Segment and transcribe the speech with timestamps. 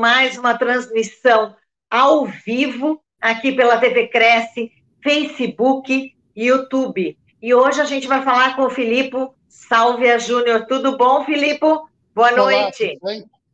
[0.00, 1.56] Mais uma transmissão
[1.90, 4.70] ao vivo aqui pela TV Cresce,
[5.02, 7.16] Facebook e YouTube.
[7.40, 9.16] E hoje a gente vai falar com o Filipe
[9.48, 10.66] Sálvia Júnior.
[10.66, 11.60] Tudo bom, Filipe?
[11.60, 12.98] Boa Olá, noite.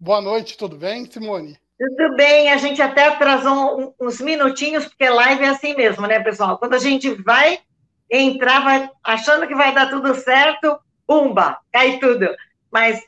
[0.01, 1.57] Boa noite, tudo bem, Simone?
[1.79, 6.59] Tudo bem, a gente até atrasou uns minutinhos, porque live é assim mesmo, né, pessoal?
[6.59, 7.61] Quando a gente vai
[8.11, 12.29] entrar, vai achando que vai dar tudo certo, pumba, cai tudo.
[12.71, 13.03] Mas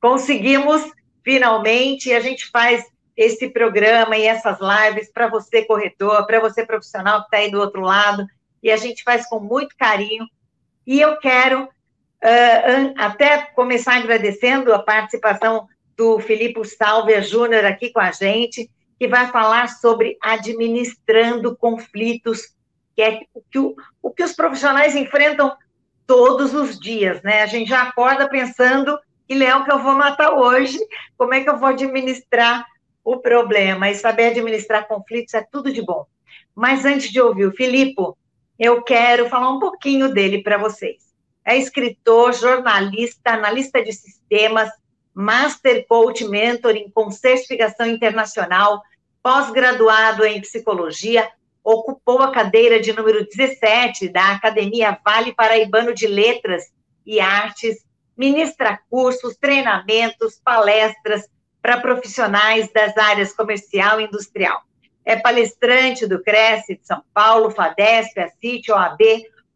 [0.00, 0.82] conseguimos
[1.26, 2.84] finalmente, a gente faz
[3.16, 7.58] esse programa e essas lives para você, corretor, para você, profissional que está aí do
[7.58, 8.24] outro lado,
[8.62, 10.24] e a gente faz com muito carinho.
[10.86, 17.98] E eu quero uh, até começar agradecendo a participação do Filipe Salvia Júnior aqui com
[17.98, 22.54] a gente, que vai falar sobre administrando conflitos,
[22.94, 25.56] que é o que, o, o que os profissionais enfrentam
[26.06, 27.42] todos os dias, né?
[27.42, 28.96] A gente já acorda pensando
[29.26, 30.78] que leão que eu vou matar hoje,
[31.16, 32.64] como é que eu vou administrar
[33.04, 33.90] o problema.
[33.90, 36.06] E saber administrar conflitos é tudo de bom.
[36.54, 38.02] Mas antes de ouvir o Filipe,
[38.58, 41.04] eu quero falar um pouquinho dele para vocês.
[41.44, 44.70] É escritor, jornalista, analista de sistemas,
[45.14, 48.82] Master Coach Mentoring com certificação internacional,
[49.22, 51.28] pós-graduado em psicologia,
[51.64, 56.64] ocupou a cadeira de número 17 da Academia Vale Paraibano de Letras
[57.04, 57.85] e Artes,
[58.16, 61.28] ministra cursos, treinamentos, palestras
[61.60, 64.62] para profissionais das áreas comercial e industrial.
[65.04, 69.00] É palestrante do Cresce de São Paulo, FADESP, a CIT, OAB,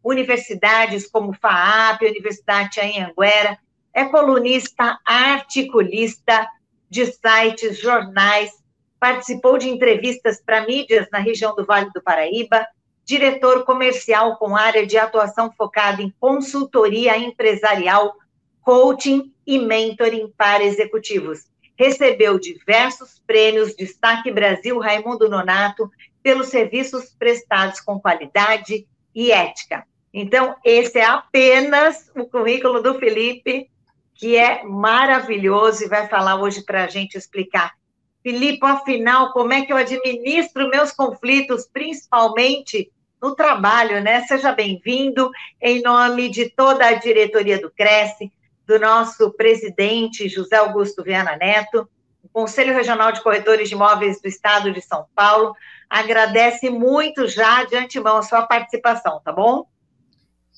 [0.03, 3.57] universidades como FAAP, Universidade Anhanguera,
[3.93, 6.47] é colunista, articulista
[6.89, 8.51] de sites, jornais,
[8.99, 12.65] participou de entrevistas para mídias na região do Vale do Paraíba,
[13.03, 18.15] diretor comercial com área de atuação focada em consultoria empresarial,
[18.61, 21.45] coaching e mentoring para executivos.
[21.75, 25.89] Recebeu diversos prêmios, Destaque Brasil Raimundo Nonato,
[26.21, 29.85] pelos serviços prestados com qualidade e ética.
[30.13, 33.69] Então, esse é apenas o currículo do Felipe,
[34.13, 37.73] que é maravilhoso e vai falar hoje para a gente explicar
[38.23, 42.91] Filipe, afinal, como é que eu administro meus conflitos, principalmente
[43.21, 44.21] no trabalho, né?
[44.21, 45.29] Seja bem-vindo,
[45.59, 48.31] em nome de toda a diretoria do Cresce,
[48.65, 51.89] do nosso presidente José Augusto Viana Neto,
[52.23, 55.55] o Conselho Regional de Corretores de Imóveis do Estado de São Paulo,
[55.89, 59.65] agradece muito já de antemão a sua participação, tá bom?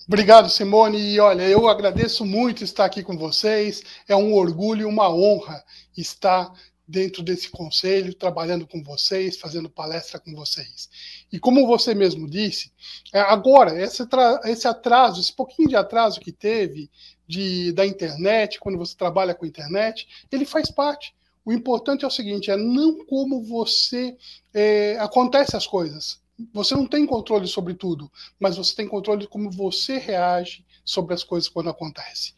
[0.07, 0.99] Obrigado, Simone.
[0.99, 3.81] E olha, eu agradeço muito estar aqui com vocês.
[4.07, 5.63] É um orgulho e uma honra
[5.97, 6.51] estar
[6.85, 10.89] dentro desse conselho, trabalhando com vocês, fazendo palestra com vocês.
[11.31, 12.71] E como você mesmo disse,
[13.13, 14.03] é, agora, esse,
[14.45, 16.91] esse atraso, esse pouquinho de atraso que teve
[17.33, 21.15] de, da internet, quando você trabalha com internet, ele faz parte.
[21.43, 24.15] O importante é o seguinte: é não como você
[24.53, 26.21] é, acontece as coisas.
[26.53, 31.13] Você não tem controle sobre tudo, mas você tem controle de como você reage sobre
[31.13, 32.33] as coisas quando acontecem.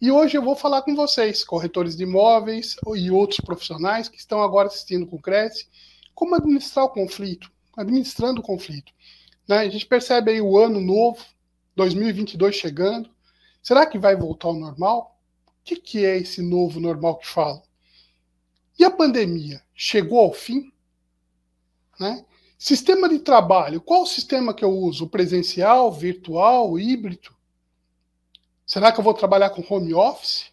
[0.00, 4.40] E hoje eu vou falar com vocês, corretores de imóveis e outros profissionais que estão
[4.40, 5.66] agora assistindo com o Cresce,
[6.14, 8.92] como administrar o conflito, administrando o conflito.
[9.46, 9.58] Né?
[9.58, 11.18] A gente percebe aí o ano novo,
[11.76, 13.10] 2022 chegando.
[13.62, 15.18] Será que vai voltar ao normal?
[15.46, 17.62] O que, que é esse novo normal que falam?
[18.78, 20.72] E a pandemia chegou ao fim?
[21.98, 22.24] Né?
[22.58, 25.08] Sistema de trabalho, qual o sistema que eu uso?
[25.08, 27.34] Presencial, virtual, híbrido?
[28.66, 30.50] Será que eu vou trabalhar com home office?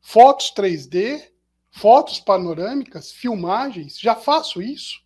[0.00, 1.30] Fotos 3D,
[1.70, 5.02] fotos panorâmicas, filmagens, já faço isso?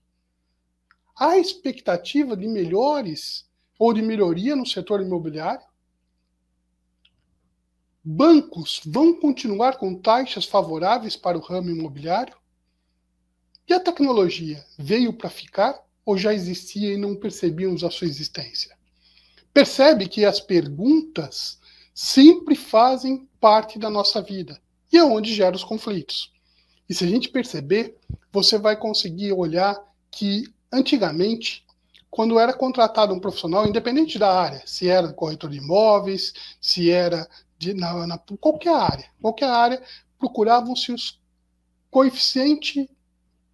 [1.14, 3.49] Há expectativa de melhores
[3.79, 5.68] ou de melhoria no setor imobiliário?
[8.10, 12.34] Bancos vão continuar com taxas favoráveis para o ramo imobiliário?
[13.69, 18.75] E a tecnologia veio para ficar ou já existia e não percebíamos a sua existência?
[19.52, 21.60] Percebe que as perguntas
[21.93, 24.58] sempre fazem parte da nossa vida
[24.90, 26.32] e é onde gera os conflitos.
[26.88, 27.99] E se a gente perceber,
[28.32, 29.78] você vai conseguir olhar
[30.10, 31.62] que antigamente,
[32.08, 37.28] quando era contratado um profissional, independente da área, se era corretor de imóveis, se era
[37.58, 39.82] de na, na qualquer área, qualquer área,
[40.19, 41.20] procuravam-se os
[41.90, 42.88] coeficiente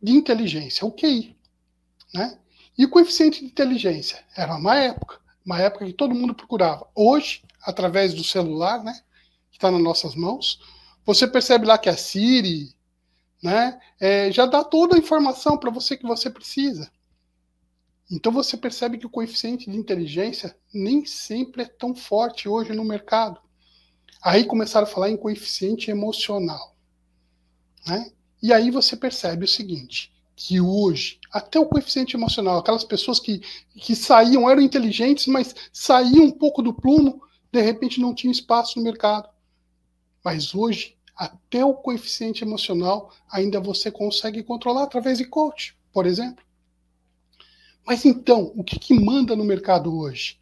[0.03, 1.37] de inteligência, o QI.
[2.13, 2.39] Né?
[2.77, 6.87] E o coeficiente de inteligência era uma época, uma época que todo mundo procurava.
[6.95, 8.93] Hoje, através do celular, né,
[9.51, 10.61] que está nas nossas mãos,
[11.05, 12.75] você percebe lá que a Siri
[13.43, 16.91] né, é, já dá toda a informação para você que você precisa.
[18.11, 22.85] Então você percebe que o coeficiente de inteligência nem sempre é tão forte hoje no
[22.85, 23.41] mercado.
[24.25, 26.75] Aí começaram a falar em coeficiente emocional.
[27.87, 28.11] Né?
[28.43, 33.43] E aí você percebe o seguinte, que hoje, até o coeficiente emocional, aquelas pessoas que,
[33.77, 37.23] que saíam, eram inteligentes, mas saíam um pouco do plumo,
[37.53, 39.29] de repente não tinham espaço no mercado.
[40.25, 46.43] Mas hoje, até o coeficiente emocional ainda você consegue controlar através de coach, por exemplo.
[47.87, 50.39] Mas então, o que, que manda no mercado hoje?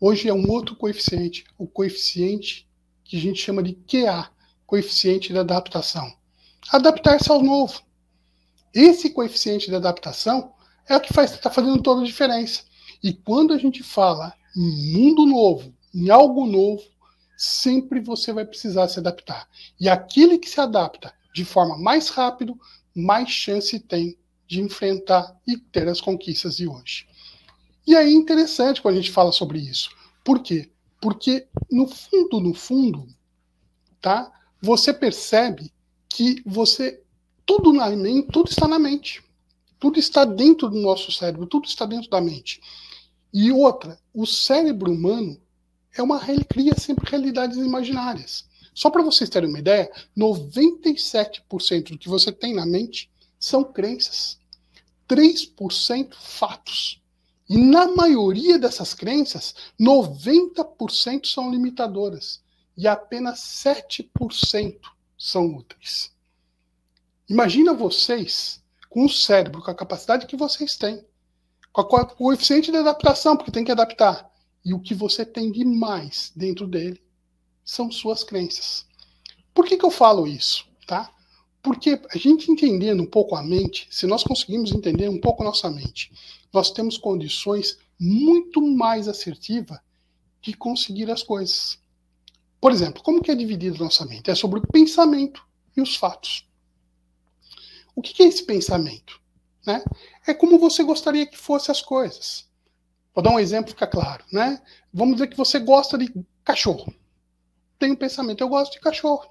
[0.00, 2.65] Hoje é um outro coeficiente, o coeficiente
[3.08, 4.30] que a gente chama de QA,
[4.66, 6.12] coeficiente de adaptação.
[6.70, 7.80] Adaptar-se ao novo.
[8.74, 10.52] Esse coeficiente de adaptação
[10.88, 12.62] é o que está fazendo toda a diferença.
[13.02, 16.82] E quando a gente fala em mundo novo, em algo novo,
[17.36, 19.48] sempre você vai precisar se adaptar.
[19.78, 22.58] E aquele que se adapta de forma mais rápido,
[22.94, 27.06] mais chance tem de enfrentar e ter as conquistas de hoje.
[27.86, 29.90] E aí é interessante quando a gente fala sobre isso.
[30.24, 30.70] Por quê?
[31.00, 33.06] Porque no fundo, no fundo,
[34.00, 34.32] tá?
[34.62, 35.72] Você percebe
[36.08, 37.02] que você
[37.46, 39.22] tudo na mente, tudo está na mente.
[39.78, 42.60] Tudo está dentro do nosso cérebro, tudo está dentro da mente.
[43.32, 45.40] E outra, o cérebro humano
[45.94, 48.46] é uma cria sempre realidades imaginárias.
[48.74, 54.38] Só para vocês terem uma ideia, 97% do que você tem na mente são crenças.
[55.08, 57.00] 3% fatos.
[57.48, 62.42] E na maioria dessas crenças, 90% são limitadoras
[62.76, 64.80] e apenas 7%
[65.16, 66.12] são úteis.
[67.28, 71.04] Imagina vocês com o cérebro, com a capacidade que vocês têm,
[71.72, 74.30] com o coeficiente de adaptação, porque tem que adaptar,
[74.64, 77.00] e o que você tem de mais dentro dele
[77.64, 78.86] são suas crenças.
[79.54, 80.66] Por que, que eu falo isso?
[80.86, 81.10] Tá?
[81.66, 85.68] Porque a gente entendendo um pouco a mente, se nós conseguimos entender um pouco nossa
[85.68, 86.12] mente,
[86.52, 89.80] nós temos condições muito mais assertivas
[90.40, 91.76] de conseguir as coisas.
[92.60, 94.30] Por exemplo, como que é dividida a nossa mente?
[94.30, 95.44] É sobre o pensamento
[95.76, 96.48] e os fatos.
[97.96, 99.20] O que é esse pensamento?
[99.66, 99.82] Né?
[100.24, 102.48] É como você gostaria que fossem as coisas.
[103.12, 104.24] Vou dar um exemplo, fica claro.
[104.32, 104.62] Né?
[104.94, 106.14] Vamos dizer que você gosta de
[106.44, 106.94] cachorro.
[107.76, 109.28] Tem um pensamento, eu gosto de cachorro.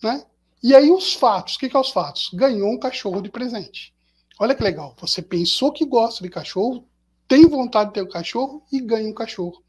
[0.00, 0.24] Né?
[0.64, 2.30] E aí os fatos, o que, que é os fatos?
[2.32, 3.94] Ganhou um cachorro de presente.
[4.40, 4.96] Olha que legal.
[4.98, 6.88] Você pensou que gosta de cachorro,
[7.28, 9.62] tem vontade de ter um cachorro e ganha um cachorro.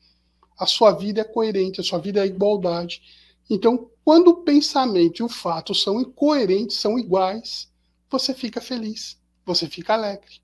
[0.58, 3.02] A sua vida é coerente, a sua vida é igualdade.
[3.50, 7.70] Então, quando o pensamento e o fato são incoerentes, são iguais,
[8.10, 10.42] você fica feliz, você fica alegre.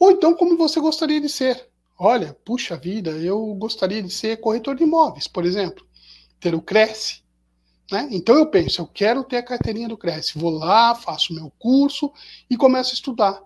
[0.00, 1.68] Ou então, como você gostaria de ser.
[1.96, 5.86] Olha, puxa vida, eu gostaria de ser corretor de imóveis, por exemplo.
[6.40, 7.23] Ter o Cresce,
[7.90, 8.08] né?
[8.10, 12.12] Então eu penso, eu quero ter a carteirinha do Cresce, vou lá, faço meu curso
[12.48, 13.42] e começo a estudar.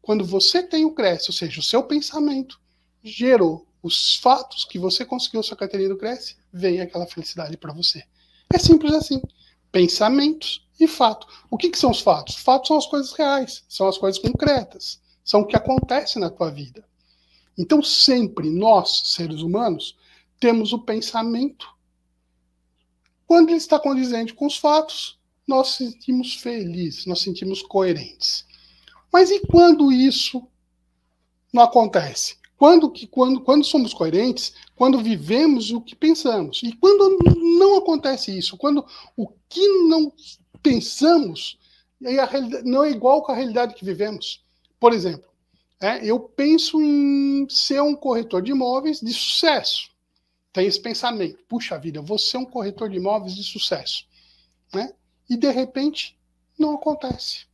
[0.00, 2.60] Quando você tem o Cresce, ou seja, o seu pensamento
[3.02, 8.04] gerou os fatos que você conseguiu sua carteirinha do Cresce, vem aquela felicidade para você.
[8.52, 9.20] É simples assim.
[9.72, 11.26] Pensamentos e fato.
[11.50, 12.36] O que, que são os fatos?
[12.36, 16.50] Fatos são as coisas reais, são as coisas concretas, são o que acontece na tua
[16.50, 16.84] vida.
[17.56, 19.96] Então sempre nós, seres humanos,
[20.38, 21.68] temos o pensamento
[23.30, 28.44] quando ele está condizente com os fatos, nós sentimos felizes, nós sentimos coerentes.
[29.12, 30.44] Mas e quando isso
[31.52, 32.38] não acontece?
[32.56, 36.60] Quando, que, quando, quando somos coerentes, quando vivemos o que pensamos.
[36.64, 37.18] E quando
[37.60, 38.84] não acontece isso, quando
[39.16, 40.12] o que não
[40.60, 41.56] pensamos
[42.64, 44.42] não é igual com a realidade que vivemos.
[44.80, 45.30] Por exemplo,
[45.80, 49.88] é, eu penso em ser um corretor de imóveis de sucesso
[50.52, 54.06] tem esse pensamento: puxa vida, vou ser um corretor de imóveis de sucesso.
[54.72, 54.92] Né?
[55.28, 56.18] E de repente
[56.58, 57.46] não acontece.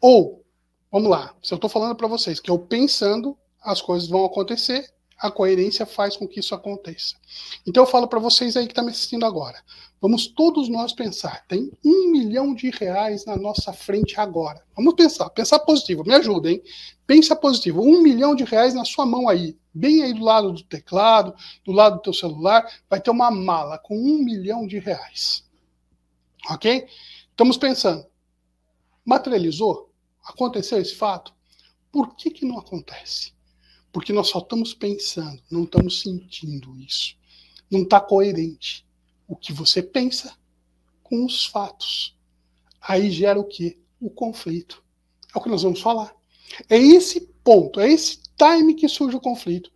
[0.00, 0.44] Ou,
[0.90, 4.92] vamos lá, se eu estou falando para vocês que eu pensando, as coisas vão acontecer,
[5.18, 7.16] a coerência faz com que isso aconteça.
[7.66, 9.62] Então eu falo para vocês aí que estão tá me assistindo agora.
[10.00, 11.44] Vamos todos nós pensar.
[11.48, 14.62] Tem um milhão de reais na nossa frente agora.
[14.76, 16.04] Vamos pensar, pensar positivo.
[16.04, 16.62] Me ajuda, hein?
[17.04, 17.82] Pensa positivo.
[17.82, 21.34] Um milhão de reais na sua mão aí, bem aí do lado do teclado,
[21.64, 25.44] do lado do teu celular, vai ter uma mala com um milhão de reais.
[26.48, 26.86] Ok?
[27.30, 28.06] Estamos pensando.
[29.04, 29.90] Materializou?
[30.24, 31.34] Aconteceu esse fato?
[31.90, 33.32] Por que, que não acontece?
[33.92, 37.16] Porque nós só estamos pensando, não estamos sentindo isso.
[37.70, 38.86] Não está coerente
[39.26, 40.36] o que você pensa
[41.02, 42.16] com os fatos.
[42.80, 43.78] Aí gera o quê?
[44.00, 44.82] o conflito.
[45.34, 46.14] É o que nós vamos falar.
[46.68, 49.70] É esse ponto, é esse time que surge o conflito.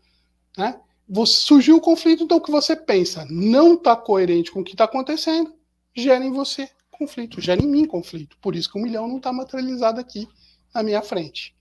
[0.57, 0.79] Né?
[1.09, 4.73] Você, surgiu o conflito, então o que você pensa não está coerente com o que
[4.73, 5.55] está acontecendo,
[5.95, 8.37] gera em você conflito, gera em mim conflito.
[8.41, 10.27] Por isso que um milhão não está materializado aqui
[10.75, 11.55] na minha frente.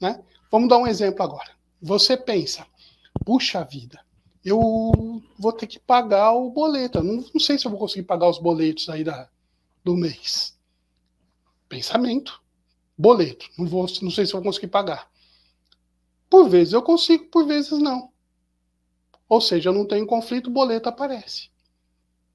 [0.00, 0.22] Né?
[0.50, 1.55] Vamos dar um exemplo agora.
[1.80, 2.66] Você pensa,
[3.24, 4.00] puxa vida,
[4.44, 7.02] eu vou ter que pagar o boleto.
[7.02, 9.28] Não, não sei se eu vou conseguir pagar os boletos aí da,
[9.84, 10.56] do mês.
[11.68, 12.40] Pensamento.
[12.96, 13.46] Boleto.
[13.58, 15.10] Não, vou, não sei se eu vou conseguir pagar.
[16.30, 18.10] Por vezes eu consigo, por vezes não.
[19.28, 21.50] Ou seja, eu não tenho conflito, o boleto aparece.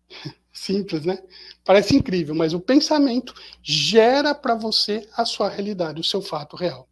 [0.51, 1.23] Simples, né?
[1.63, 3.33] Parece incrível, mas o pensamento
[3.63, 6.89] gera para você a sua realidade, o seu fato real.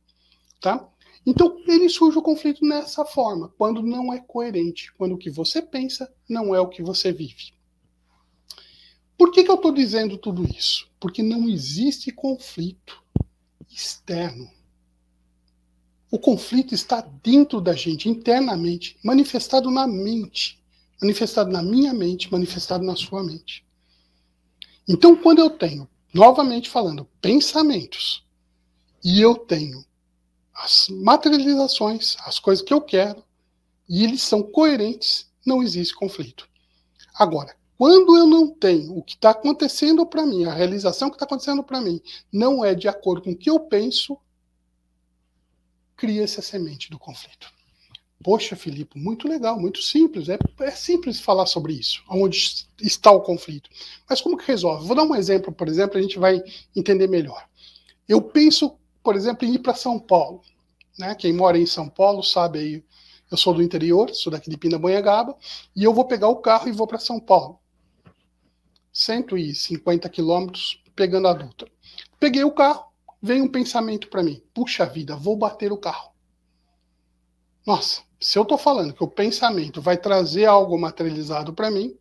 [0.62, 0.88] Tá?
[1.26, 5.62] Então, ele surge o conflito nessa forma, quando não é coerente, quando o que você
[5.62, 7.54] pensa não é o que você vive.
[9.18, 10.90] Por que, que eu estou dizendo tudo isso?
[11.00, 13.04] Porque não existe conflito
[13.70, 14.50] externo.
[16.10, 20.60] O conflito está dentro da gente, internamente, manifestado na mente,
[21.02, 23.66] manifestado na minha mente, manifestado na sua mente.
[24.88, 28.26] Então, quando eu tenho, novamente falando, pensamentos,
[29.04, 29.86] e eu tenho
[30.60, 33.24] as materializações, as coisas que eu quero,
[33.88, 36.48] e eles são coerentes, não existe conflito.
[37.16, 41.26] Agora, quando eu não tenho o que está acontecendo para mim, a realização que está
[41.26, 42.02] acontecendo para mim,
[42.32, 44.18] não é de acordo com o que eu penso,
[45.96, 47.48] cria essa semente do conflito.
[48.22, 50.28] Poxa, Filipe, muito legal, muito simples.
[50.28, 53.70] É, é simples falar sobre isso, onde está o conflito.
[54.10, 54.86] Mas como que resolve?
[54.86, 56.44] Vou dar um exemplo, por exemplo, a gente vai
[56.76, 57.48] entender melhor.
[58.10, 60.42] Eu penso por exemplo, em ir para São Paulo.
[60.98, 61.16] Né?
[61.16, 62.84] Quem mora em São Paulo sabe aí,
[63.32, 65.36] eu sou do interior, sou daqui de Pindamonhangaba,
[65.76, 67.60] e eu vou pegar o carro e vou para São Paulo.
[68.92, 71.70] 150 quilômetros pegando a Dutra.
[72.20, 72.86] Peguei o carro,
[73.22, 76.12] veio um pensamento para mim: puxa vida, vou bater o carro.
[77.66, 81.96] Nossa, se eu estou falando que o pensamento vai trazer algo materializado para mim,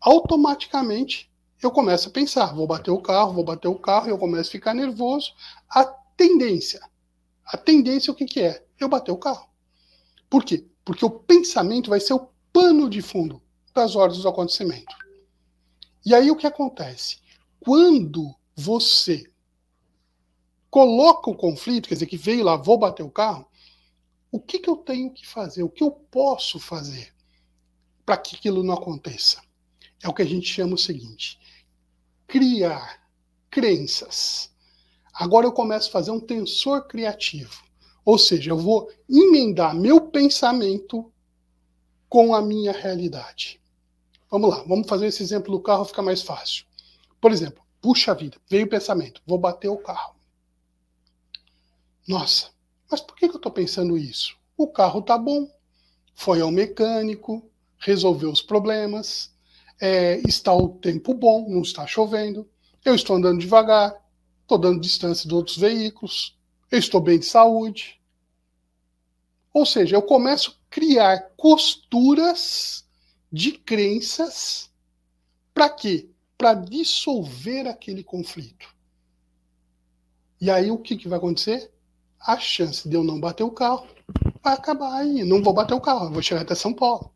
[0.00, 1.28] automaticamente
[1.60, 4.52] eu começo a pensar, vou bater o carro, vou bater o carro, eu começo a
[4.52, 5.32] ficar nervoso.
[5.68, 5.84] A
[6.18, 6.80] tendência,
[7.46, 8.66] a tendência o que, que é?
[8.78, 9.48] Eu bater o carro.
[10.28, 10.66] Por quê?
[10.84, 13.40] Porque o pensamento vai ser o pano de fundo
[13.72, 14.94] das ordens do acontecimento.
[16.04, 17.20] E aí o que acontece?
[17.60, 19.30] Quando você
[20.68, 23.48] coloca o conflito, quer dizer, que veio lá, vou bater o carro,
[24.30, 25.62] o que, que eu tenho que fazer?
[25.62, 27.14] O que eu posso fazer
[28.04, 29.40] para que aquilo não aconteça?
[30.02, 31.38] É o que a gente chama o seguinte:
[32.26, 33.08] criar
[33.50, 34.52] crenças.
[35.18, 37.64] Agora eu começo a fazer um tensor criativo.
[38.04, 41.12] Ou seja, eu vou emendar meu pensamento
[42.08, 43.60] com a minha realidade.
[44.30, 46.64] Vamos lá, vamos fazer esse exemplo do carro ficar mais fácil.
[47.20, 50.14] Por exemplo, puxa vida, veio o pensamento, vou bater o carro.
[52.06, 52.50] Nossa,
[52.88, 54.36] mas por que eu estou pensando isso?
[54.56, 55.50] O carro tá bom,
[56.14, 59.34] foi ao mecânico, resolveu os problemas,
[59.80, 62.48] é, está o tempo bom, não está chovendo,
[62.84, 63.94] eu estou andando devagar,
[64.48, 66.34] estou dando distância de outros veículos,
[66.70, 68.00] eu estou bem de saúde.
[69.52, 72.86] Ou seja, eu começo a criar costuras
[73.30, 74.70] de crenças
[75.52, 76.08] para quê?
[76.38, 78.74] Para dissolver aquele conflito.
[80.40, 81.70] E aí o que, que vai acontecer?
[82.18, 83.86] A chance de eu não bater o carro
[84.42, 85.24] vai acabar aí.
[85.24, 87.12] Não vou bater o carro, vou chegar até São Paulo.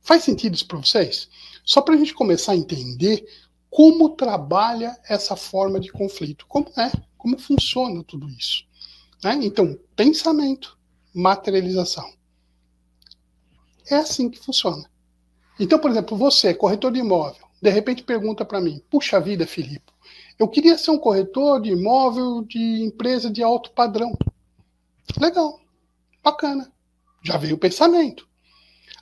[0.00, 1.28] Faz sentido isso para vocês?
[1.64, 3.26] Só para a gente começar a entender
[3.74, 8.64] como trabalha essa forma de conflito, como é, como funciona tudo isso.
[9.20, 9.36] Né?
[9.42, 10.78] Então, pensamento,
[11.12, 12.08] materialização.
[13.90, 14.88] É assim que funciona.
[15.58, 19.92] Então, por exemplo, você, corretor de imóvel, de repente pergunta para mim: puxa vida, Filipe,
[20.38, 24.16] eu queria ser um corretor de imóvel de empresa de alto padrão.
[25.20, 25.60] Legal,
[26.22, 26.72] bacana.
[27.24, 28.28] Já veio o pensamento.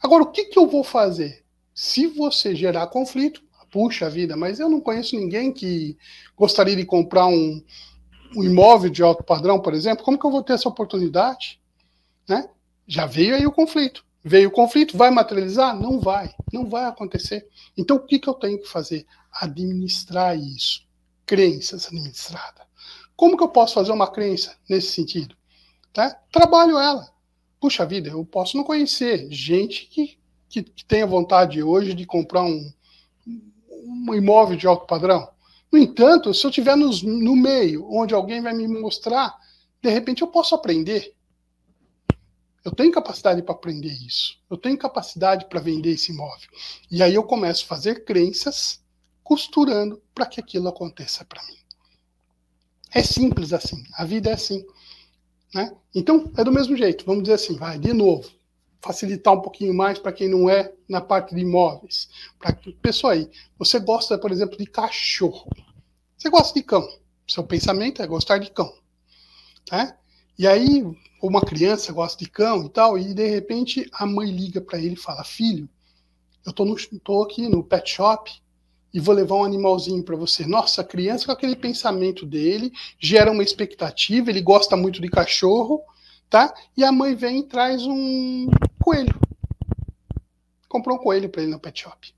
[0.00, 1.44] Agora, o que, que eu vou fazer?
[1.74, 5.96] Se você gerar conflito, puxa vida, mas eu não conheço ninguém que
[6.36, 7.60] gostaria de comprar um,
[8.36, 11.58] um imóvel de alto padrão, por exemplo, como que eu vou ter essa oportunidade?
[12.28, 12.48] Né?
[12.86, 14.04] Já veio aí o conflito.
[14.22, 15.74] Veio o conflito, vai materializar?
[15.74, 17.48] Não vai, não vai acontecer.
[17.76, 19.04] Então, o que, que eu tenho que fazer?
[19.32, 20.86] Administrar isso.
[21.26, 22.64] Crenças administradas.
[23.16, 25.34] Como que eu posso fazer uma crença nesse sentido?
[25.96, 26.14] Né?
[26.30, 27.12] Trabalho ela
[27.62, 32.42] puxa vida, eu posso não conhecer gente que, que, que tenha vontade hoje de comprar
[32.42, 32.72] um,
[33.82, 35.28] um imóvel de alto padrão.
[35.70, 39.34] No entanto, se eu estiver no meio, onde alguém vai me mostrar,
[39.80, 41.14] de repente eu posso aprender.
[42.64, 44.38] Eu tenho capacidade para aprender isso.
[44.48, 46.48] Eu tenho capacidade para vender esse imóvel.
[46.90, 48.80] E aí eu começo a fazer crenças
[49.24, 51.56] costurando para que aquilo aconteça para mim.
[52.92, 53.82] É simples assim.
[53.94, 54.64] A vida é assim.
[55.54, 55.74] Né?
[55.94, 57.04] Então, é do mesmo jeito.
[57.04, 58.30] Vamos dizer assim, vai, de novo.
[58.82, 62.08] Facilitar um pouquinho mais para quem não é na parte de imóveis.
[62.38, 62.58] Para
[63.10, 65.48] aí, você gosta, por exemplo, de cachorro.
[66.18, 66.86] Você gosta de cão.
[67.28, 68.72] Seu pensamento é gostar de cão.
[69.70, 69.96] Né?
[70.38, 70.84] E aí,
[71.22, 74.94] uma criança gosta de cão e tal, e de repente a mãe liga para ele
[74.94, 75.68] e fala: Filho,
[76.44, 76.74] eu tô, no,
[77.04, 78.32] tô aqui no pet shop
[78.92, 80.44] e vou levar um animalzinho para você.
[80.44, 85.80] Nossa, a criança com aquele pensamento dele gera uma expectativa, ele gosta muito de cachorro,
[86.28, 86.52] tá?
[86.76, 88.48] E a mãe vem e traz um
[88.82, 89.14] coelho.
[90.68, 92.14] Comprou um coelho para ele no pet shop.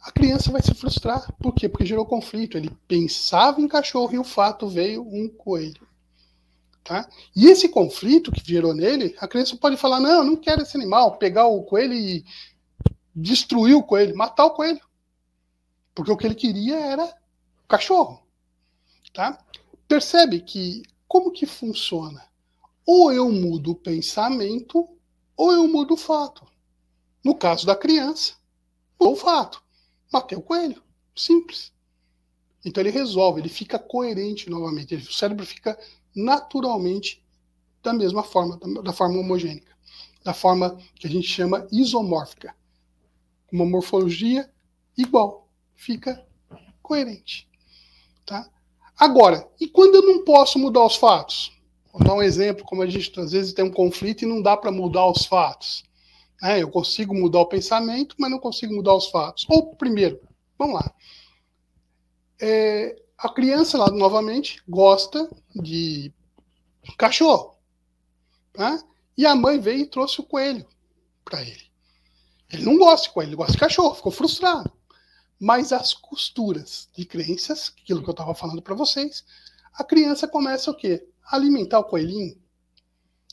[0.00, 1.32] A criança vai se frustrar.
[1.34, 1.68] Por quê?
[1.68, 2.56] Porque gerou conflito.
[2.56, 5.86] Ele pensava em cachorro e o fato veio um coelho.
[6.82, 7.08] Tá?
[7.34, 11.16] E esse conflito que gerou nele, a criança pode falar: não, não quero esse animal,
[11.16, 12.24] pegar o coelho e
[13.14, 14.80] destruir o coelho, matar o coelho.
[15.94, 17.14] Porque o que ele queria era
[17.68, 18.26] cachorro.
[19.12, 19.38] Tá?
[19.86, 22.24] Percebe que como que funciona?
[22.84, 24.88] Ou eu mudo o pensamento,
[25.42, 26.46] ou eu mudo o fato.
[27.24, 28.34] No caso da criança,
[28.96, 29.60] ou o fato.
[30.12, 30.80] Matei o coelho.
[31.16, 31.72] Simples.
[32.64, 34.94] Então ele resolve, ele fica coerente novamente.
[34.94, 35.76] O cérebro fica
[36.14, 37.26] naturalmente
[37.82, 39.76] da mesma forma, da forma homogênica,
[40.22, 42.54] da forma que a gente chama isomórfica.
[43.50, 44.48] Uma morfologia
[44.96, 46.24] igual fica
[46.80, 47.48] coerente.
[48.24, 48.48] Tá?
[48.96, 51.50] Agora, e quando eu não posso mudar os fatos?
[51.92, 54.56] Vou dar um exemplo, como a gente às vezes tem um conflito e não dá
[54.56, 55.84] para mudar os fatos.
[56.42, 59.46] É, eu consigo mudar o pensamento, mas não consigo mudar os fatos.
[59.48, 60.20] Ou, primeiro,
[60.58, 60.92] vamos lá.
[62.40, 66.12] É, a criança, lá novamente, gosta de
[66.98, 67.56] cachorro.
[68.52, 68.82] Tá?
[69.16, 70.66] E a mãe veio e trouxe o coelho
[71.24, 71.70] para ele.
[72.50, 74.72] Ele não gosta de coelho, ele gosta de cachorro, ficou frustrado
[75.44, 79.24] mas as costuras de crenças, aquilo que eu estava falando para vocês,
[79.74, 81.04] a criança começa o quê?
[81.30, 82.36] Alimentar o coelhinho,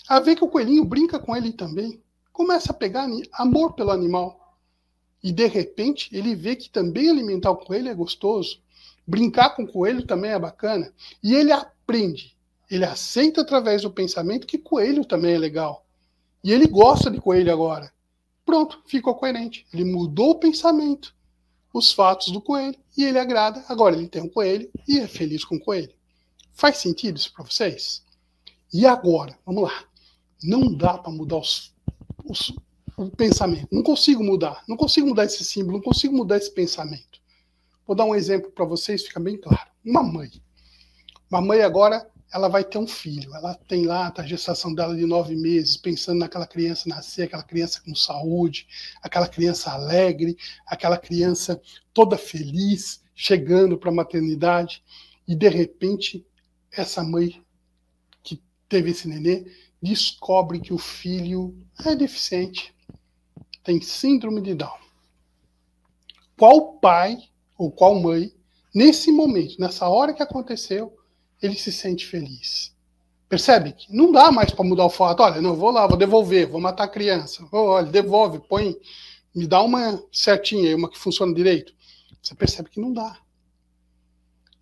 [0.08, 4.58] a ver que o coelhinho brinca com ele também, começa a pegar amor pelo animal.
[5.22, 8.62] E de repente ele vê que também alimentar o coelho é gostoso,
[9.06, 12.36] brincar com o coelho também é bacana, e ele aprende,
[12.70, 15.86] ele aceita através do pensamento que coelho também é legal.
[16.44, 17.92] E ele gosta de coelho agora.
[18.46, 19.68] Pronto, ficou coerente.
[19.74, 21.14] Ele mudou o pensamento
[21.74, 23.64] os fatos do coelho e ele agrada.
[23.68, 25.94] Agora ele tem um coelho e é feliz com o coelho.
[26.60, 28.04] Faz sentido isso para vocês?
[28.74, 29.86] E agora, vamos lá.
[30.44, 31.74] Não dá para mudar os,
[32.26, 32.54] os,
[32.98, 33.70] o pensamento.
[33.72, 34.62] Não consigo mudar.
[34.68, 35.78] Não consigo mudar esse símbolo.
[35.78, 37.22] Não consigo mudar esse pensamento.
[37.88, 39.72] Vou dar um exemplo para vocês, fica bem claro.
[39.86, 40.30] Uma mãe.
[41.32, 43.34] Uma mãe agora ela vai ter um filho.
[43.34, 47.42] Ela tem lá tá, a gestação dela de nove meses, pensando naquela criança nascer, aquela
[47.42, 48.68] criança com saúde,
[49.02, 51.62] aquela criança alegre, aquela criança
[51.94, 54.84] toda feliz, chegando para a maternidade.
[55.26, 56.26] E de repente,
[56.72, 57.44] essa mãe
[58.24, 59.46] que teve esse nenê
[59.82, 62.74] descobre que o filho é deficiente,
[63.64, 64.78] tem síndrome de Down.
[66.38, 67.18] Qual pai
[67.58, 68.34] ou qual mãe,
[68.74, 70.98] nesse momento, nessa hora que aconteceu,
[71.42, 72.76] ele se sente feliz.
[73.28, 75.22] Percebe que não dá mais para mudar o fato.
[75.22, 77.48] Olha, não, vou lá, vou devolver, vou matar a criança.
[77.52, 78.76] Olha, devolve, põe,
[79.36, 81.74] me dá uma certinha, uma que funciona direito.
[82.22, 83.20] Você percebe que não dá.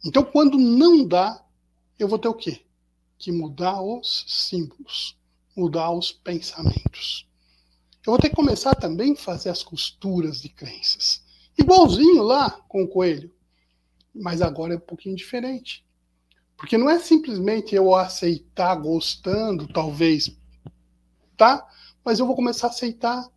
[0.06, 1.41] Então, quando não dá,
[2.00, 2.62] eu vou ter o quê?
[3.18, 5.18] Que mudar os símbolos,
[5.56, 7.28] mudar os pensamentos.
[8.06, 11.22] Eu vou ter que começar também a fazer as costuras de crenças.
[11.58, 13.34] Igualzinho lá com o coelho.
[14.14, 15.86] Mas agora é um pouquinho diferente.
[16.56, 20.36] Porque não é simplesmente eu aceitar gostando, talvez,
[21.36, 21.68] tá?
[22.04, 23.30] Mas eu vou começar a aceitar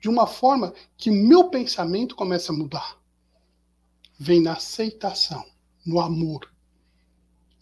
[0.00, 2.98] de uma forma que meu pensamento começa a mudar.
[4.18, 5.44] Vem na aceitação,
[5.84, 6.50] no amor.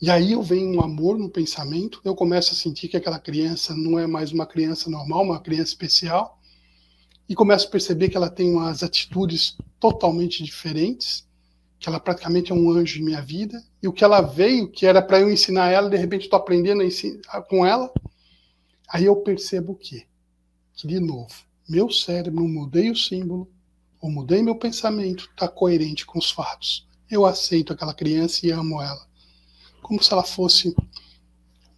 [0.01, 3.75] E aí eu venho um amor no pensamento, eu começo a sentir que aquela criança
[3.75, 6.39] não é mais uma criança normal, uma criança especial,
[7.27, 11.27] e começo a perceber que ela tem umas atitudes totalmente diferentes,
[11.79, 14.85] que ela praticamente é um anjo em minha vida, e o que ela veio, que
[14.85, 16.83] era para eu ensinar ela, de repente estou aprendendo
[17.49, 17.91] com ela,
[18.91, 20.07] aí eu percebo o quê?
[20.75, 21.33] Que, de novo,
[21.67, 23.51] meu cérebro, mudei o símbolo,
[23.99, 26.87] ou mudei meu pensamento, está coerente com os fatos.
[27.11, 29.07] Eu aceito aquela criança e amo ela.
[29.87, 30.75] Como se ela fosse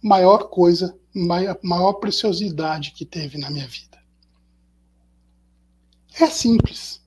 [0.01, 3.99] maior coisa, maior, maior preciosidade que teve na minha vida.
[6.19, 6.99] É simples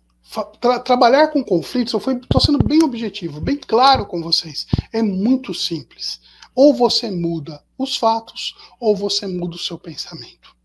[0.61, 4.67] tra trabalhar com conflitos, eu estou sendo bem objetivo, bem claro com vocês.
[4.93, 6.21] É muito simples.
[6.55, 10.57] Ou você muda os fatos, ou você muda o seu pensamento.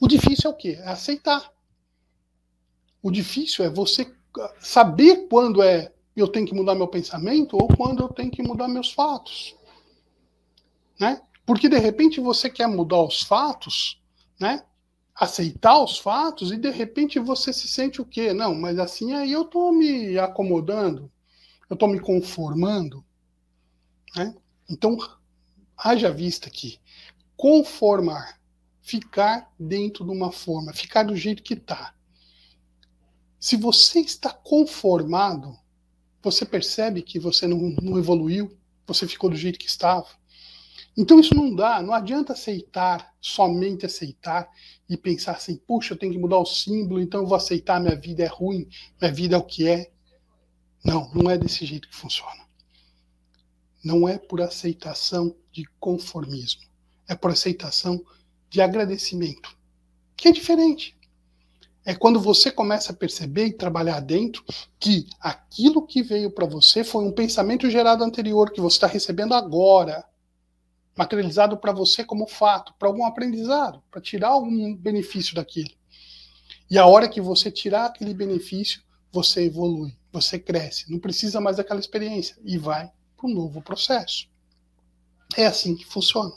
[0.00, 0.78] O difícil é o quê?
[0.80, 1.50] É aceitar.
[3.02, 4.10] O difícil é você
[4.60, 8.68] saber quando é eu tenho que mudar meu pensamento ou quando eu tenho que mudar
[8.68, 9.56] meus fatos.
[11.00, 11.20] Né?
[11.46, 14.00] Porque de repente você quer mudar os fatos,
[14.38, 14.64] né?
[15.14, 18.32] aceitar os fatos e de repente você se sente o quê?
[18.32, 21.10] Não, mas assim aí eu estou me acomodando,
[21.68, 23.04] eu estou me conformando.
[24.16, 24.34] Né?
[24.68, 24.96] Então,
[25.76, 26.78] haja vista que
[27.36, 28.40] conformar,
[28.82, 31.94] ficar dentro de uma forma, ficar do jeito que está.
[33.38, 35.58] Se você está conformado,
[36.22, 38.56] você percebe que você não, não evoluiu,
[38.86, 40.06] você ficou do jeito que estava.
[40.96, 44.48] Então isso não dá, não adianta aceitar, somente aceitar
[44.88, 47.96] e pensar assim, puxa, eu tenho que mudar o símbolo, então eu vou aceitar, minha
[47.96, 48.68] vida é ruim,
[49.00, 49.90] minha vida é o que é.
[50.84, 52.46] Não, não é desse jeito que funciona.
[53.82, 56.62] Não é por aceitação de conformismo,
[57.08, 58.04] é por aceitação
[58.50, 59.56] de agradecimento,
[60.16, 60.96] que é diferente.
[61.84, 64.44] É quando você começa a perceber e trabalhar dentro
[64.78, 69.34] que aquilo que veio para você foi um pensamento gerado anterior que você está recebendo
[69.34, 70.04] agora
[70.96, 75.70] materializado para você como fato, para algum aprendizado, para tirar algum benefício daquilo.
[76.70, 81.56] E a hora que você tirar aquele benefício, você evolui, você cresce, não precisa mais
[81.56, 84.28] daquela experiência e vai para um novo processo.
[85.36, 86.32] É assim que funciona.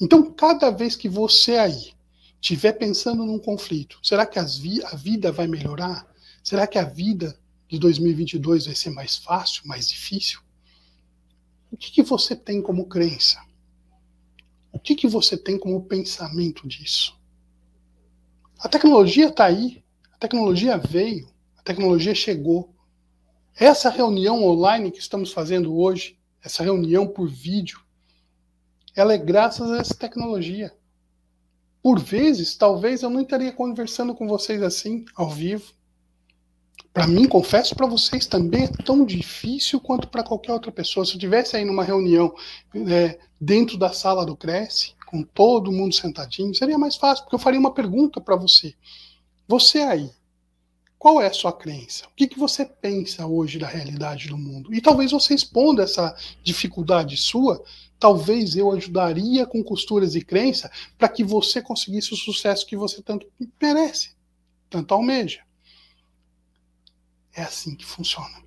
[0.00, 1.92] Então, cada vez que você aí
[2.40, 6.06] estiver pensando num conflito, será que vi a vida vai melhorar?
[6.42, 10.40] Será que a vida de 2022 vai ser mais fácil, mais difícil?
[11.70, 13.38] O que, que você tem como crença?
[14.72, 17.18] O que, que você tem como pensamento disso?
[18.58, 22.74] A tecnologia está aí, a tecnologia veio, a tecnologia chegou.
[23.54, 27.80] Essa reunião online que estamos fazendo hoje, essa reunião por vídeo,
[28.96, 30.72] ela é graças a essa tecnologia.
[31.82, 35.72] Por vezes, talvez eu não estaria conversando com vocês assim, ao vivo.
[36.92, 41.06] Para mim, confesso para vocês, também é tão difícil quanto para qualquer outra pessoa.
[41.06, 42.34] Se eu tivesse aí numa reunião
[42.90, 47.40] é, dentro da sala do Cresce, com todo mundo sentadinho, seria mais fácil, porque eu
[47.40, 48.74] faria uma pergunta para você.
[49.46, 50.10] Você aí,
[50.98, 52.06] qual é a sua crença?
[52.06, 54.74] O que, que você pensa hoje da realidade do mundo?
[54.74, 57.62] E talvez você exponda essa dificuldade sua,
[57.98, 63.02] talvez eu ajudaria com costuras e crença para que você conseguisse o sucesso que você
[63.02, 63.26] tanto
[63.60, 64.12] merece,
[64.70, 65.42] tanto almeja.
[67.34, 68.42] É assim que funciona.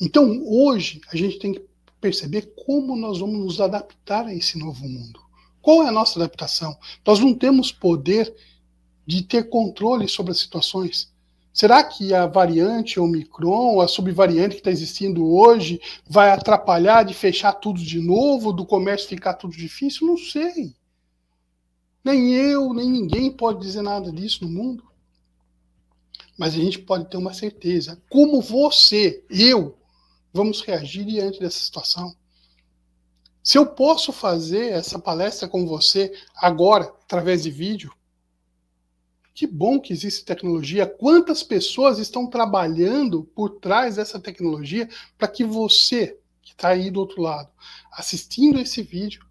[0.00, 1.62] Então, hoje, a gente tem que
[2.00, 5.20] perceber como nós vamos nos adaptar a esse novo mundo.
[5.60, 6.76] Qual é a nossa adaptação?
[7.04, 8.34] Nós não temos poder
[9.04, 11.12] de ter controle sobre as situações.
[11.58, 17.52] Será que a variante Omicron, a subvariante que está existindo hoje, vai atrapalhar de fechar
[17.52, 20.06] tudo de novo, do comércio ficar tudo difícil?
[20.06, 20.72] Não sei.
[22.04, 24.84] Nem eu, nem ninguém pode dizer nada disso no mundo.
[26.38, 28.00] Mas a gente pode ter uma certeza.
[28.08, 29.76] Como você, eu,
[30.32, 32.14] vamos reagir diante dessa situação?
[33.42, 37.92] Se eu posso fazer essa palestra com você agora, através de vídeo,
[39.38, 40.84] que bom que existe tecnologia.
[40.84, 46.98] Quantas pessoas estão trabalhando por trás dessa tecnologia para que você, que está aí do
[46.98, 47.48] outro lado,
[47.92, 49.24] assistindo esse vídeo,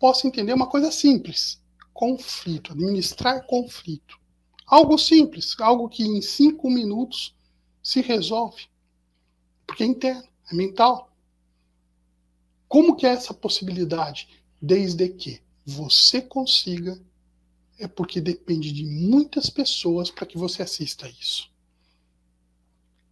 [0.00, 1.62] possa entender uma coisa simples:
[1.94, 4.18] conflito, administrar conflito.
[4.66, 7.32] Algo simples, algo que em cinco minutos
[7.80, 8.64] se resolve.
[9.64, 11.08] Porque é interno, é mental.
[12.66, 14.28] Como que é essa possibilidade?
[14.60, 17.00] Desde que você consiga,
[17.82, 21.50] é porque depende de muitas pessoas para que você assista isso.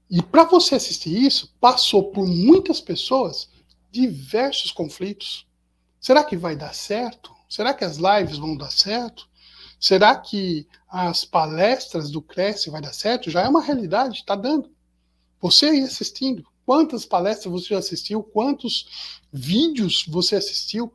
[0.09, 3.49] E para você assistir isso, passou por muitas pessoas
[3.91, 5.45] diversos conflitos.
[6.01, 7.35] Será que vai dar certo?
[7.49, 9.29] Será que as lives vão dar certo?
[9.79, 13.29] Será que as palestras do Cresce vai dar certo?
[13.29, 14.71] Já é uma realidade, está dando.
[15.41, 18.23] Você aí assistindo, quantas palestras você já assistiu?
[18.23, 20.93] Quantos vídeos você assistiu?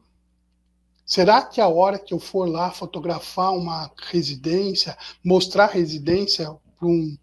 [1.06, 7.16] Será que a hora que eu for lá fotografar uma residência, mostrar residência para um,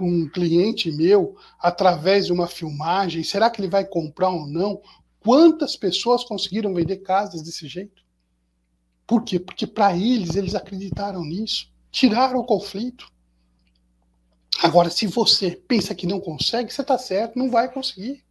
[0.00, 4.80] um cliente meu através de uma filmagem, será que ele vai comprar ou não?
[5.20, 8.02] Quantas pessoas conseguiram vender casas desse jeito?
[9.06, 9.38] Por quê?
[9.38, 13.12] Porque para eles, eles acreditaram nisso, tiraram o conflito.
[14.62, 18.24] Agora, se você pensa que não consegue, você está certo, não vai conseguir.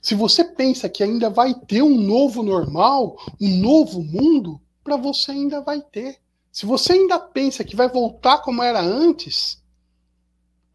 [0.00, 5.32] Se você pensa que ainda vai ter um novo normal, um novo mundo, para você
[5.32, 6.18] ainda vai ter.
[6.50, 9.62] Se você ainda pensa que vai voltar como era antes,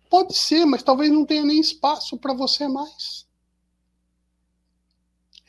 [0.10, 3.28] pode ser, mas talvez não tenha nem espaço para você mais.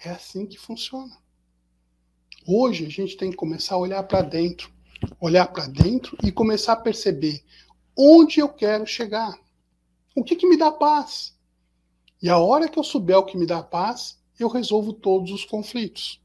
[0.02, 1.16] É assim que funciona.
[2.46, 4.70] Hoje a gente tem que começar a olhar para dentro,
[5.20, 7.44] olhar para dentro e começar a perceber
[7.96, 9.38] onde eu quero chegar.
[10.14, 11.35] O que, que me dá paz?
[12.22, 15.44] E a hora que eu souber o que me dá paz, eu resolvo todos os
[15.44, 16.20] conflitos.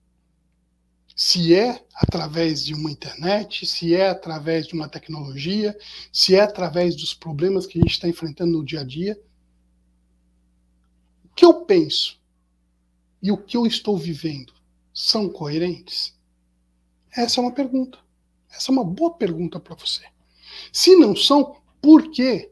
[1.16, 5.78] Se é através de uma internet, se é através de uma tecnologia,
[6.12, 9.22] se é através dos problemas que a gente está enfrentando no dia a dia,
[11.26, 12.20] o que eu penso
[13.22, 14.54] e o que eu estou vivendo
[14.94, 16.18] são coerentes?
[17.16, 18.00] Essa é uma pergunta.
[18.50, 20.04] Essa é uma boa pergunta para você.
[20.72, 22.52] Se não são, por quê?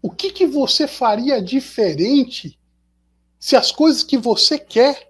[0.00, 2.55] O que, que você faria diferente
[3.46, 5.08] se as coisas que você quer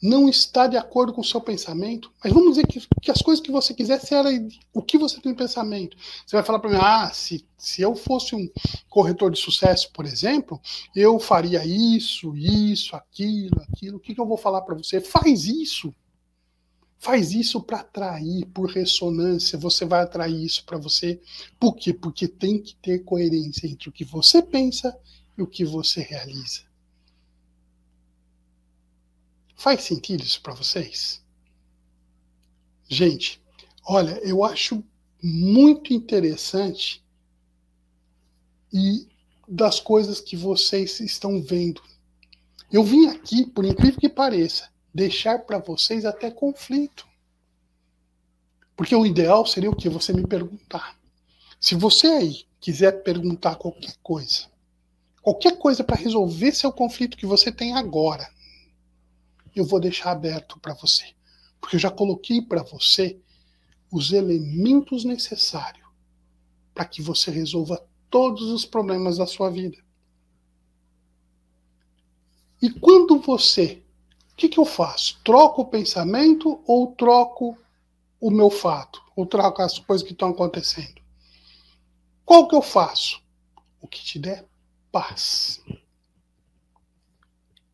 [0.00, 3.44] não está de acordo com o seu pensamento, mas vamos dizer que, que as coisas
[3.44, 4.28] que você quisesse era
[4.72, 5.96] o que você tem em pensamento.
[6.24, 8.48] Você vai falar para mim, ah, se, se eu fosse um
[8.88, 10.60] corretor de sucesso, por exemplo,
[10.94, 13.96] eu faria isso, isso, aquilo, aquilo.
[13.96, 15.00] O que, que eu vou falar para você?
[15.00, 15.92] Faz isso.
[16.98, 21.20] Faz isso para atrair, por ressonância, você vai atrair isso para você.
[21.58, 21.92] Por quê?
[21.92, 24.96] Porque tem que ter coerência entre o que você pensa
[25.36, 26.65] e o que você realiza.
[29.56, 31.24] Faz sentido isso para vocês?
[32.86, 33.42] Gente,
[33.84, 34.84] olha, eu acho
[35.22, 37.02] muito interessante
[38.72, 39.08] e
[39.48, 41.80] das coisas que vocês estão vendo.
[42.70, 47.06] Eu vim aqui, por incrível que pareça, deixar para vocês até conflito.
[48.76, 49.88] Porque o ideal seria o que?
[49.88, 50.98] Você me perguntar.
[51.58, 54.50] Se você aí quiser perguntar qualquer coisa,
[55.22, 58.28] qualquer coisa para resolver seu conflito que você tem agora,
[59.60, 61.14] eu vou deixar aberto para você.
[61.60, 63.18] Porque eu já coloquei para você
[63.90, 65.86] os elementos necessários
[66.74, 69.78] para que você resolva todos os problemas da sua vida.
[72.60, 73.82] E quando você.
[74.32, 75.18] O que, que eu faço?
[75.24, 77.56] Troco o pensamento ou troco
[78.20, 79.02] o meu fato?
[79.16, 81.00] Ou troco as coisas que estão acontecendo?
[82.22, 83.22] Qual que eu faço?
[83.80, 84.44] O que te der
[84.92, 85.62] paz.
[85.68, 85.76] O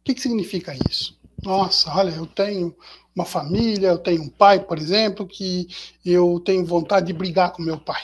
[0.05, 1.17] que, que significa isso?
[1.43, 2.75] Nossa, olha, eu tenho
[3.15, 5.67] uma família, eu tenho um pai, por exemplo, que
[6.05, 8.03] eu tenho vontade de brigar com meu pai.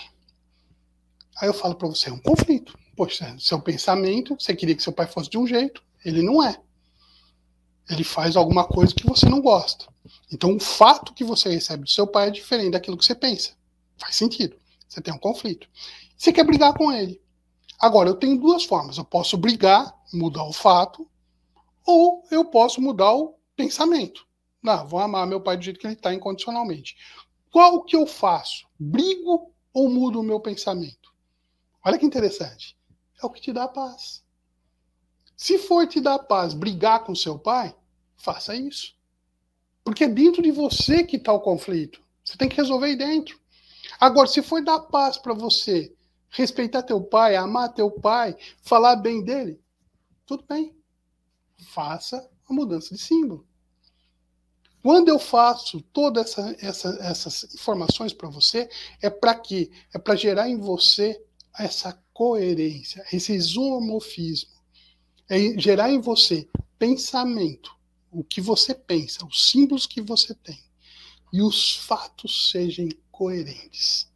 [1.40, 2.76] Aí eu falo para você, é um conflito.
[2.96, 6.60] Poxa, seu pensamento, você queria que seu pai fosse de um jeito, ele não é.
[7.88, 9.86] Ele faz alguma coisa que você não gosta.
[10.32, 13.52] Então, o fato que você recebe do seu pai é diferente daquilo que você pensa.
[13.96, 14.56] Faz sentido.
[14.88, 15.68] Você tem um conflito.
[16.16, 17.20] Você quer brigar com ele.
[17.78, 18.98] Agora, eu tenho duas formas.
[18.98, 21.08] Eu posso brigar, mudar o fato,
[21.88, 24.28] ou eu posso mudar o pensamento.
[24.62, 26.94] Não, vou amar meu pai do jeito que ele está incondicionalmente.
[27.50, 28.66] Qual que eu faço?
[28.78, 31.14] Brigo ou mudo o meu pensamento?
[31.82, 32.76] Olha que interessante.
[33.22, 34.22] É o que te dá paz.
[35.34, 37.74] Se for te dar paz, brigar com seu pai,
[38.18, 38.94] faça isso.
[39.82, 42.02] Porque é dentro de você que está o conflito.
[42.22, 43.40] Você tem que resolver aí dentro.
[43.98, 45.96] Agora, se for dar paz para você,
[46.28, 49.58] respeitar teu pai, amar teu pai, falar bem dele,
[50.26, 50.77] tudo bem
[51.64, 53.46] faça a mudança de símbolo.
[54.82, 58.68] Quando eu faço todas essa, essa, essas informações para você,
[59.02, 59.70] é para quê?
[59.92, 61.20] É para gerar em você
[61.58, 64.56] essa coerência, esse isomorfismo.
[65.28, 67.76] É gerar em você pensamento,
[68.10, 70.58] o que você pensa, os símbolos que você tem,
[71.32, 74.10] e os fatos sejam coerentes,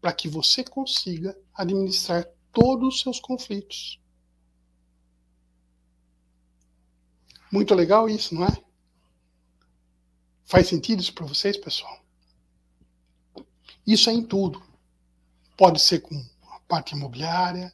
[0.00, 3.98] para que você consiga administrar todos os seus conflitos.
[7.52, 8.62] Muito legal isso, não é?
[10.46, 12.02] Faz sentido isso para vocês, pessoal?
[13.86, 14.62] Isso é em tudo.
[15.54, 16.14] Pode ser com
[16.50, 17.70] a parte imobiliária,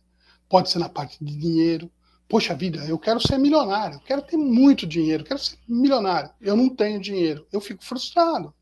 [0.49, 1.89] pode ser na parte de dinheiro.
[2.29, 6.31] Poxa vida, eu quero ser milionário, eu quero ter muito dinheiro, eu quero ser milionário.
[6.41, 8.53] Eu não tenho dinheiro, eu fico frustrado.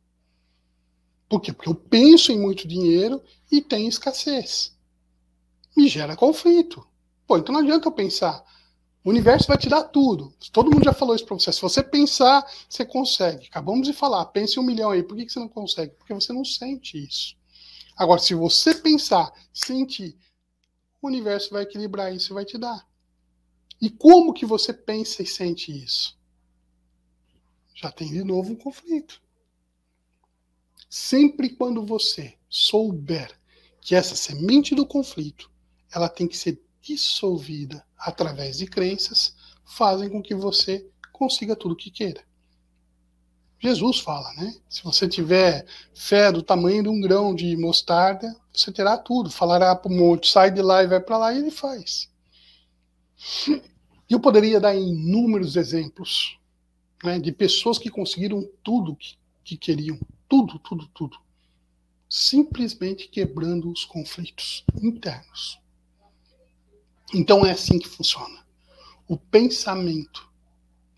[1.28, 1.50] Por quê?
[1.50, 4.76] Porque eu penso em muito dinheiro e tem escassez.
[5.74, 6.86] Me gera conflito.
[7.26, 8.44] Pô, então não adianta eu pensar,
[9.06, 10.34] o universo vai te dar tudo.
[10.50, 11.52] Todo mundo já falou isso para você.
[11.52, 13.46] Se você pensar, você consegue.
[13.46, 15.00] Acabamos de falar, pense um milhão aí.
[15.00, 15.94] Por que você não consegue?
[15.94, 17.36] Porque você não sente isso.
[17.96, 20.16] Agora, se você pensar, sentir,
[21.00, 22.84] o universo vai equilibrar isso e vai te dar.
[23.80, 26.18] E como que você pensa e sente isso?
[27.76, 29.22] Já tem de novo um conflito.
[30.90, 33.38] Sempre quando você souber
[33.80, 35.48] que essa semente do conflito,
[35.94, 41.76] ela tem que ser dissolvida através de crenças, fazem com que você consiga tudo o
[41.76, 42.22] que queira.
[43.58, 44.54] Jesus fala, né?
[44.68, 49.30] Se você tiver fé do tamanho de um grão de mostarda, você terá tudo.
[49.30, 52.10] Falará para o monte, sai de lá e vai para lá, e ele faz.
[54.08, 56.38] Eu poderia dar inúmeros exemplos
[57.02, 59.98] né, de pessoas que conseguiram tudo que, que queriam.
[60.28, 61.18] Tudo, tudo, tudo.
[62.08, 65.58] Simplesmente quebrando os conflitos internos.
[67.14, 68.44] Então é assim que funciona.
[69.08, 70.28] O pensamento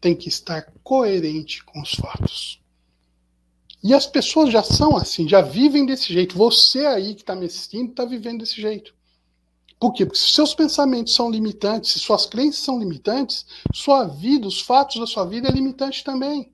[0.00, 2.60] tem que estar coerente com os fatos.
[3.82, 6.36] E as pessoas já são assim, já vivem desse jeito.
[6.36, 8.94] Você aí que está me assistindo está vivendo desse jeito.
[9.78, 10.04] Por quê?
[10.04, 14.98] Porque se seus pensamentos são limitantes, se suas crenças são limitantes, sua vida, os fatos
[14.98, 16.52] da sua vida é limitante também.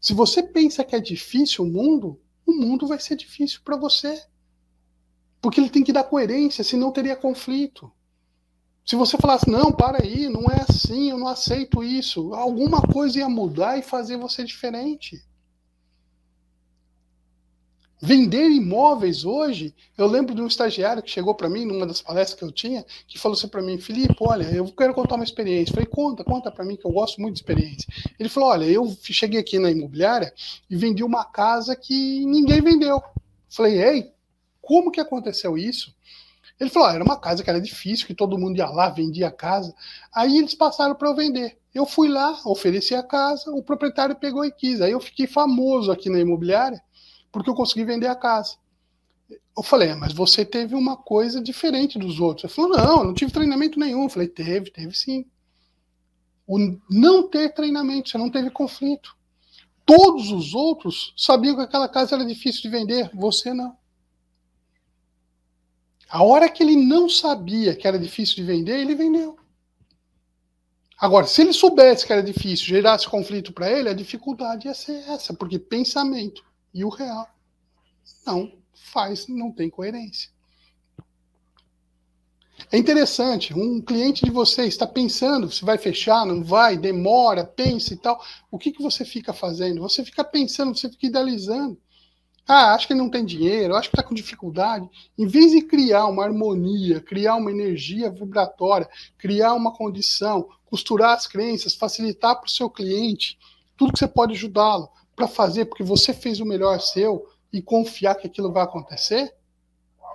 [0.00, 4.24] Se você pensa que é difícil o mundo, o mundo vai ser difícil para você.
[5.42, 7.92] Porque ele tem que dar coerência, senão teria conflito.
[8.86, 13.18] Se você falasse, não, para aí, não é assim, eu não aceito isso, alguma coisa
[13.18, 15.20] ia mudar e fazer você diferente.
[18.00, 22.38] Vender imóveis hoje, eu lembro de um estagiário que chegou para mim numa das palestras
[22.38, 25.74] que eu tinha, que falou assim para mim, Felipe, olha, eu quero contar uma experiência.
[25.74, 27.88] Falei, conta, conta para mim que eu gosto muito de experiência.
[28.20, 30.32] Ele falou, olha, eu cheguei aqui na imobiliária
[30.70, 32.96] e vendi uma casa que ninguém vendeu.
[32.96, 33.02] Eu
[33.48, 34.12] falei, ei,
[34.60, 35.92] como que aconteceu isso?
[36.58, 39.28] Ele falou, ah, era uma casa que era difícil, que todo mundo ia lá, vendia
[39.28, 39.74] a casa.
[40.14, 41.58] Aí eles passaram para eu vender.
[41.74, 44.80] Eu fui lá, ofereci a casa, o proprietário pegou e quis.
[44.80, 46.82] Aí eu fiquei famoso aqui na imobiliária
[47.30, 48.56] porque eu consegui vender a casa.
[49.28, 52.44] Eu falei, mas você teve uma coisa diferente dos outros.
[52.44, 54.04] Ele falou, não, não tive treinamento nenhum.
[54.04, 55.26] Eu falei, teve, teve sim.
[56.46, 56.58] O
[56.90, 59.14] não ter treinamento, você não teve conflito.
[59.84, 63.76] Todos os outros sabiam que aquela casa era difícil de vender, você não.
[66.08, 69.36] A hora que ele não sabia que era difícil de vender, ele vendeu.
[70.98, 74.98] Agora, se ele soubesse que era difícil, gerasse conflito para ele, a dificuldade ia ser
[75.08, 76.42] essa, porque pensamento
[76.72, 77.28] e o real
[78.24, 80.30] não faz, não tem coerência.
[82.72, 87.92] É interessante, um cliente de vocês está pensando se vai fechar, não vai, demora, pensa
[87.92, 88.20] e tal.
[88.50, 89.82] O que, que você fica fazendo?
[89.82, 91.78] Você fica pensando, você fica idealizando.
[92.48, 94.88] Ah, acho que não tem dinheiro, acho que está com dificuldade.
[95.18, 101.26] Em vez de criar uma harmonia, criar uma energia vibratória, criar uma condição, costurar as
[101.26, 103.36] crenças, facilitar para o seu cliente,
[103.76, 108.14] tudo que você pode ajudá-lo para fazer porque você fez o melhor seu e confiar
[108.14, 109.34] que aquilo vai acontecer?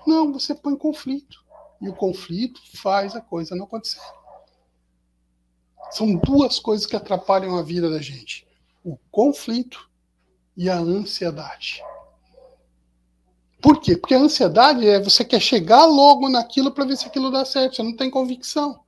[0.07, 1.43] Não, você põe conflito.
[1.81, 3.99] E o conflito faz a coisa não acontecer.
[5.89, 8.47] São duas coisas que atrapalham a vida da gente:
[8.83, 9.89] o conflito
[10.55, 11.83] e a ansiedade.
[13.61, 13.95] Por quê?
[13.95, 17.75] Porque a ansiedade é você quer chegar logo naquilo para ver se aquilo dá certo,
[17.75, 18.79] você não tem convicção.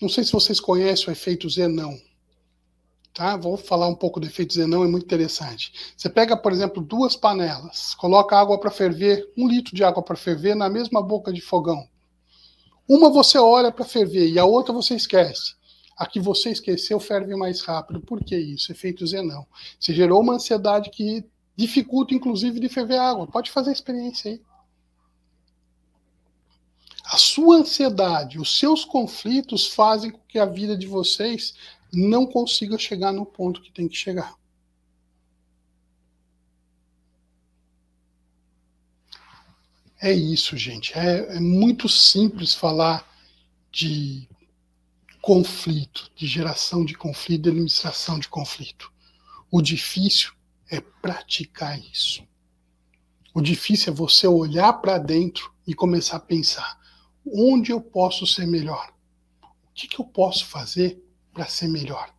[0.00, 1.98] Não sei se vocês conhecem o efeito Zenão.
[3.12, 3.36] Tá?
[3.36, 5.72] Vou falar um pouco do efeito Zenão, é muito interessante.
[5.96, 10.16] Você pega, por exemplo, duas panelas, coloca água para ferver, um litro de água para
[10.16, 11.88] ferver na mesma boca de fogão.
[12.86, 15.56] Uma você olha para ferver e a outra você esquece.
[15.96, 18.00] A que você esqueceu ferve mais rápido.
[18.00, 18.70] Por que isso?
[18.70, 19.46] Efeito Zenão.
[19.80, 21.24] Você gerou uma ansiedade que
[21.56, 23.26] dificulta, inclusive, de ferver água.
[23.26, 24.42] Pode fazer a experiência aí.
[27.04, 31.54] A sua ansiedade, os seus conflitos fazem com que a vida de vocês
[31.92, 34.34] não consiga chegar no ponto que tem que chegar.
[40.00, 40.92] É isso, gente.
[40.98, 43.08] É, é muito simples falar
[43.72, 44.28] de
[45.22, 48.92] conflito, de geração de conflito, de administração de conflito.
[49.50, 50.35] O difícil
[50.70, 52.22] é praticar isso.
[53.34, 56.78] O difícil é você olhar para dentro e começar a pensar:
[57.26, 58.92] onde eu posso ser melhor?
[59.42, 61.02] O que, que eu posso fazer
[61.36, 62.10] para ser melhor.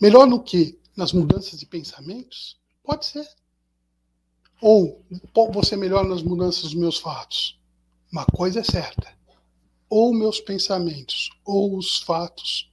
[0.00, 0.78] Melhor no que?
[0.96, 2.56] Nas mudanças de pensamentos?
[2.84, 3.28] Pode ser.
[4.62, 5.04] Ou
[5.52, 7.58] você melhor nas mudanças dos meus fatos?
[8.12, 9.12] Uma coisa é certa.
[9.88, 12.70] Ou meus pensamentos, ou os fatos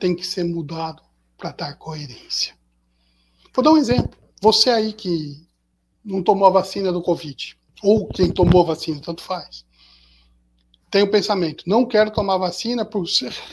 [0.00, 1.02] têm que ser mudado
[1.36, 2.56] para dar coerência.
[3.56, 4.16] Vou dar um exemplo.
[4.40, 5.44] Você aí que
[6.04, 9.64] não tomou a vacina do Covid, ou quem tomou a vacina, tanto faz.
[10.88, 13.06] Tem o pensamento, não quero tomar vacina por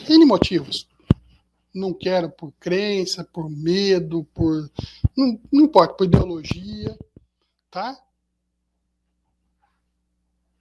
[0.07, 0.87] N motivos
[1.73, 4.69] não quero por crença, por medo, por.
[5.17, 6.97] Não, não importa, por ideologia,
[7.71, 7.99] tá?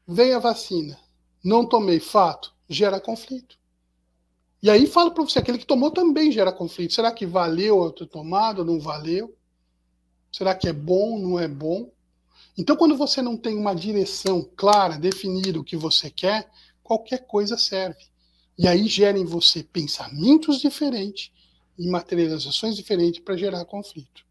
[0.06, 0.98] Vem a vacina,
[1.44, 3.58] não tomei, fato, gera conflito.
[4.62, 6.94] E aí falo para você, aquele que tomou também gera conflito.
[6.94, 9.36] Será que valeu eu tomado, não valeu?
[10.32, 11.92] Será que é bom, não é bom?
[12.56, 16.50] Então, quando você não tem uma direção clara, definida o que você quer,
[16.82, 18.10] qualquer coisa serve.
[18.58, 21.32] E aí gera em você pensamentos diferentes
[21.78, 24.26] e materializações diferentes para gerar conflito.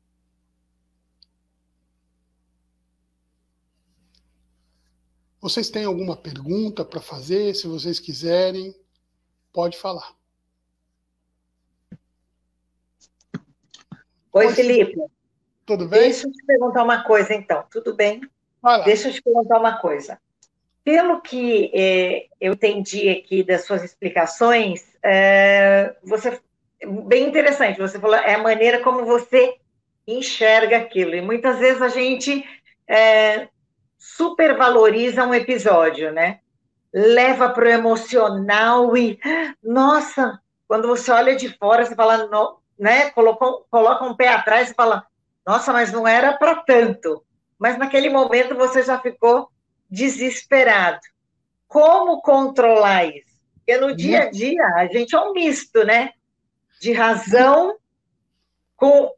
[5.39, 7.55] Vocês têm alguma pergunta para fazer?
[7.55, 8.75] Se vocês quiserem,
[9.51, 10.15] pode falar.
[14.33, 14.95] Oi, Felipe.
[15.71, 16.01] Tudo bem?
[16.01, 17.63] Deixa eu te perguntar uma coisa, então.
[17.71, 18.19] Tudo bem?
[18.83, 20.19] Deixa eu te perguntar uma coisa.
[20.83, 26.41] pelo que é, eu entendi aqui das suas explicações, é, você
[27.05, 27.79] bem interessante.
[27.79, 29.55] Você falou é a maneira como você
[30.07, 31.15] enxerga aquilo.
[31.15, 32.43] E muitas vezes a gente
[32.87, 33.47] é,
[33.97, 36.39] supervaloriza um episódio, né?
[36.93, 39.17] Leva para o emocional e,
[39.63, 43.11] nossa, quando você olha de fora, você fala, no, né?
[43.11, 45.05] Colocou, coloca um pé atrás e fala,
[45.45, 47.23] nossa, mas não era para tanto.
[47.57, 49.49] Mas naquele momento você já ficou
[49.89, 50.99] desesperado.
[51.67, 53.39] Como controlar isso?
[53.55, 56.11] Porque no dia a dia a gente é um misto, né?
[56.79, 57.77] De razão
[58.75, 59.11] com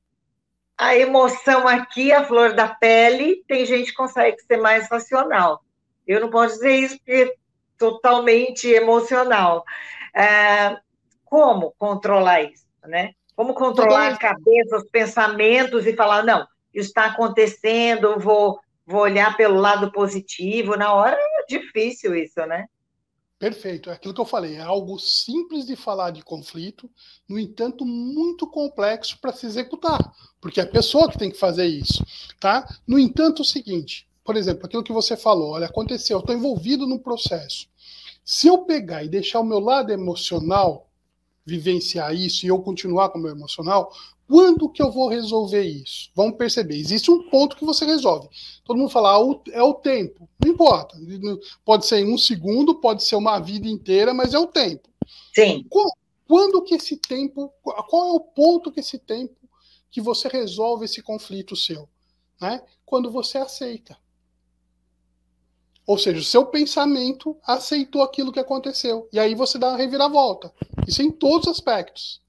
[0.77, 5.63] a emoção aqui, a flor da pele, tem gente que consegue ser mais racional.
[6.05, 7.33] Eu não posso dizer isso porque é
[7.77, 9.63] totalmente emocional.
[10.13, 10.77] É,
[11.23, 13.13] como controlar isso, né?
[13.35, 19.35] Como controlar a cabeça, os pensamentos e falar, não, isso está acontecendo, vou, vou olhar
[19.35, 20.75] pelo lado positivo.
[20.75, 22.65] Na hora é difícil isso, né?
[23.43, 26.89] Perfeito, é aquilo que eu falei, é algo simples de falar de conflito,
[27.27, 29.99] no entanto, muito complexo para se executar,
[30.39, 32.05] porque é a pessoa que tem que fazer isso,
[32.39, 32.65] tá?
[32.87, 36.87] No entanto, o seguinte, por exemplo, aquilo que você falou, olha, aconteceu, eu estou envolvido
[36.87, 37.67] no processo.
[38.23, 40.89] Se eu pegar e deixar o meu lado emocional
[41.45, 43.91] vivenciar isso e eu continuar com o meu emocional,
[44.27, 46.09] quando que eu vou resolver isso?
[46.15, 48.29] Vamos perceber, existe um ponto que você resolve.
[48.63, 50.29] Todo mundo fala, ah, é o tempo.
[50.43, 50.97] Não importa.
[51.65, 54.89] Pode ser em um segundo, pode ser uma vida inteira, mas é o tempo.
[55.35, 55.65] Sim.
[56.25, 59.35] Quando que esse tempo, qual é o ponto que esse tempo
[59.91, 61.87] que você resolve esse conflito seu?
[62.41, 62.61] Né?
[62.85, 63.97] Quando você aceita.
[65.85, 69.07] Ou seja, o seu pensamento aceitou aquilo que aconteceu.
[69.11, 70.53] E aí você dá uma reviravolta.
[70.87, 72.21] Isso em todos os aspectos.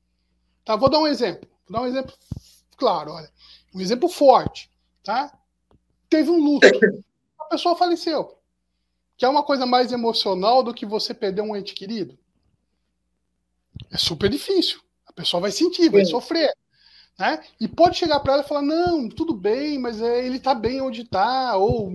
[0.64, 0.74] Tá?
[0.74, 1.48] Vou dar um exemplo.
[1.68, 2.12] Vou dar um exemplo
[2.76, 3.30] claro, olha.
[3.72, 4.70] Um exemplo forte.
[5.04, 5.32] Tá?
[6.10, 6.66] Teve um luto.
[7.40, 8.36] A pessoa faleceu.
[9.16, 12.18] Que é uma coisa mais emocional do que você perder um ente querido.
[13.90, 14.80] É super difícil.
[15.06, 16.10] A pessoa vai sentir, vai Sim.
[16.10, 16.52] sofrer.
[17.16, 17.40] Né?
[17.60, 20.80] E pode chegar para ela e falar: não, tudo bem, mas é, ele está bem
[20.80, 21.92] onde está, ou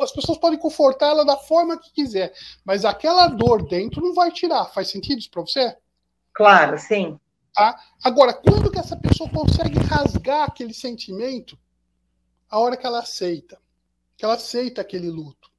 [0.00, 2.32] as pessoas podem confortar ela da forma que quiser,
[2.64, 4.66] mas aquela dor dentro não vai tirar.
[4.66, 5.76] Faz sentido isso para você?
[6.32, 7.18] Claro, sim.
[7.54, 7.80] Tá?
[8.04, 11.58] Agora, quando que essa pessoa consegue rasgar aquele sentimento?
[12.48, 13.58] A hora que ela aceita.
[14.16, 15.50] Que ela aceita aquele luto.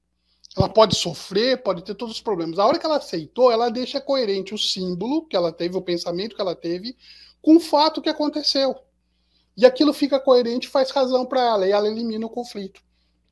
[0.55, 2.57] Ela pode sofrer, pode ter todos os problemas.
[2.57, 6.35] A hora que ela aceitou, ela deixa coerente o símbolo que ela teve, o pensamento
[6.35, 6.97] que ela teve,
[7.41, 8.75] com o fato que aconteceu.
[9.55, 12.81] E aquilo fica coerente, faz razão para ela, e ela elimina o conflito.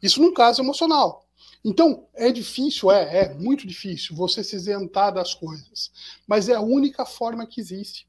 [0.06, 1.26] Isso num caso emocional.
[1.64, 5.92] Então, é difícil, é, é muito difícil você se isentar das coisas.
[6.28, 8.08] Mas é a única forma que existe.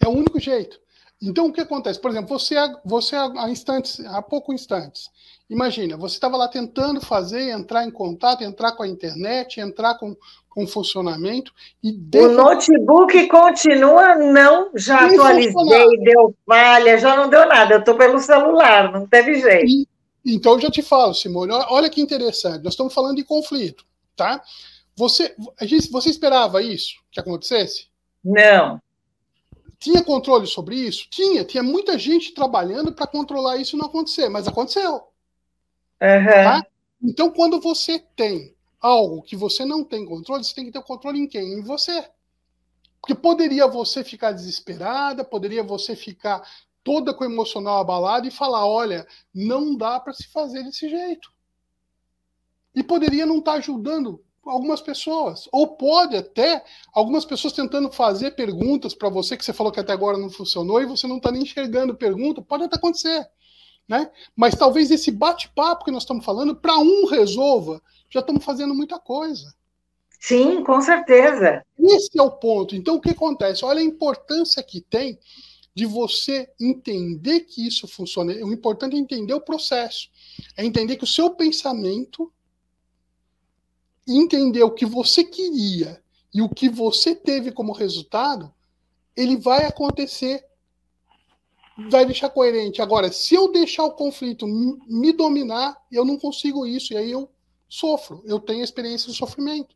[0.00, 0.80] É o único jeito.
[1.22, 2.00] Então, o que acontece?
[2.00, 5.08] Por exemplo, você, você há instantes, há pouco instantes,
[5.48, 10.16] imagina, você estava lá tentando fazer, entrar em contato, entrar com a internet, entrar com,
[10.50, 11.52] com funcionamento.
[11.80, 17.74] E O notebook continua não, já atualizei, deu falha, já não deu nada.
[17.74, 19.66] Eu estou pelo celular, não teve jeito.
[19.68, 19.86] E,
[20.24, 24.42] então, eu já te falo, Simone, olha que interessante, nós estamos falando de conflito, tá?
[24.94, 27.88] Você, gente, você esperava isso que acontecesse?
[28.22, 28.80] Não.
[29.78, 31.08] Tinha controle sobre isso?
[31.10, 34.94] Tinha, tinha muita gente trabalhando para controlar isso não acontecer, mas aconteceu.
[34.94, 36.24] Uhum.
[36.44, 36.66] Tá?
[37.02, 40.84] Então, quando você tem algo que você não tem controle, você tem que ter o
[40.84, 41.54] controle em quem?
[41.54, 42.08] Em você.
[43.00, 46.42] Porque poderia você ficar desesperada, poderia você ficar
[46.84, 51.32] toda com o emocional abalado e falar: olha, não dá para se fazer desse jeito.
[52.74, 55.48] E poderia não estar tá ajudando algumas pessoas.
[55.52, 59.92] Ou pode até algumas pessoas tentando fazer perguntas para você que você falou que até
[59.92, 62.42] agora não funcionou e você não está nem enxergando pergunta.
[62.42, 63.28] Pode até acontecer.
[63.88, 64.10] Né?
[64.34, 68.98] Mas talvez esse bate-papo que nós estamos falando, para um resolva, já estamos fazendo muita
[68.98, 69.52] coisa.
[70.18, 71.64] Sim, com certeza.
[71.78, 72.76] Esse é o ponto.
[72.76, 73.64] Então, o que acontece?
[73.64, 75.18] Olha a importância que tem
[75.74, 78.32] de você entender que isso funciona.
[78.44, 80.10] O importante é entender o processo.
[80.56, 82.32] É entender que o seu pensamento,
[84.06, 86.02] entender o que você queria
[86.34, 88.52] e o que você teve como resultado,
[89.16, 90.44] ele vai acontecer,
[91.90, 92.82] vai deixar coerente.
[92.82, 97.30] Agora, se eu deixar o conflito me dominar, eu não consigo isso, e aí eu
[97.68, 99.74] sofro, eu tenho experiência de sofrimento.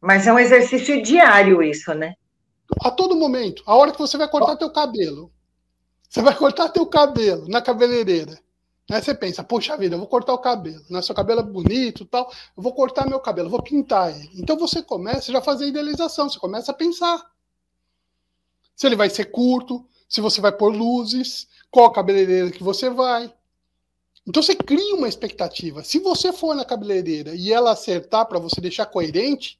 [0.00, 2.14] Mas é um exercício diário isso, né?
[2.80, 3.62] A todo momento.
[3.66, 5.30] A hora que você vai cortar teu cabelo.
[6.08, 8.38] Você vai cortar teu cabelo na cabeleireira.
[8.90, 10.84] Aí você pensa, poxa vida, eu vou cortar o cabelo.
[10.90, 11.00] Né?
[11.00, 12.30] Seu cabelo é bonito tal.
[12.56, 14.30] Eu vou cortar meu cabelo, vou pintar ele.
[14.34, 16.28] Então você começa já a fazer a idealização.
[16.28, 17.24] Você começa a pensar.
[18.76, 23.32] Se ele vai ser curto, se você vai pôr luzes, qual cabeleireira que você vai.
[24.26, 25.82] Então você cria uma expectativa.
[25.82, 29.58] Se você for na cabeleireira e ela acertar para você deixar coerente,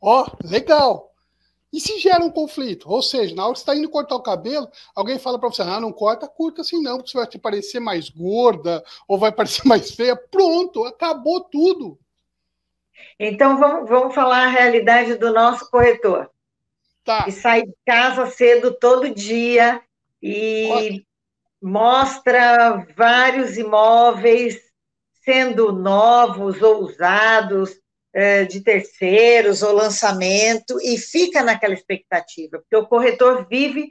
[0.00, 1.11] ó, legal.
[1.72, 2.88] E se gera um conflito?
[2.88, 5.62] Ou seja, na hora que você está indo cortar o cabelo, alguém fala para você:
[5.62, 9.32] ah, não corta, curta assim não, porque você vai te parecer mais gorda ou vai
[9.32, 10.14] parecer mais feia.
[10.14, 11.98] Pronto, acabou tudo.
[13.18, 16.30] Então vamos, vamos falar a realidade do nosso corretor.
[17.04, 17.24] Tá.
[17.24, 19.80] Que sai de casa cedo todo dia
[20.22, 21.06] e Ótimo.
[21.60, 24.60] mostra vários imóveis
[25.24, 27.81] sendo novos ou usados,
[28.48, 33.90] de terceiros ou lançamento e fica naquela expectativa, porque o corretor vive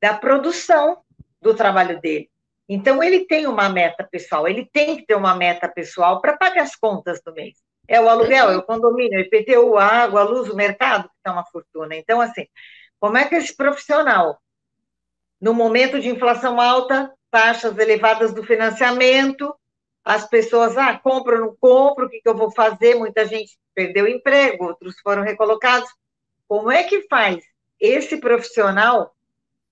[0.00, 0.98] da produção
[1.40, 2.30] do trabalho dele.
[2.68, 6.62] Então, ele tem uma meta pessoal, ele tem que ter uma meta pessoal para pagar
[6.62, 7.54] as contas do mês.
[7.88, 11.04] É o aluguel, é o condomínio, é o IPTU, a água, a luz, o mercado,
[11.04, 11.94] que está uma fortuna.
[11.94, 12.46] Então, assim,
[12.98, 14.40] como é que esse profissional,
[15.40, 19.54] no momento de inflação alta, taxas elevadas do financiamento,
[20.06, 22.94] as pessoas, ah, compro não compro, o que, que eu vou fazer?
[22.94, 25.90] Muita gente perdeu emprego, outros foram recolocados.
[26.46, 27.44] Como é que faz
[27.80, 29.12] esse profissional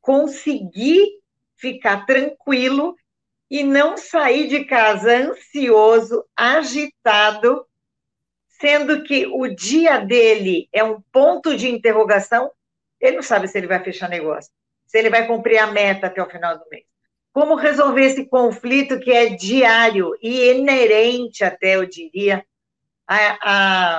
[0.01, 1.21] conseguir
[1.57, 2.97] ficar tranquilo
[3.49, 7.65] e não sair de casa ansioso, agitado,
[8.61, 12.51] sendo que o dia dele é um ponto de interrogação,
[13.01, 14.51] ele não sabe se ele vai fechar negócio,
[14.85, 16.94] se ele vai cumprir a meta até o final do mês.
[17.35, 22.47] Como resolver esse conflito que é diário e inerente, até eu diria,
[23.09, 23.17] à,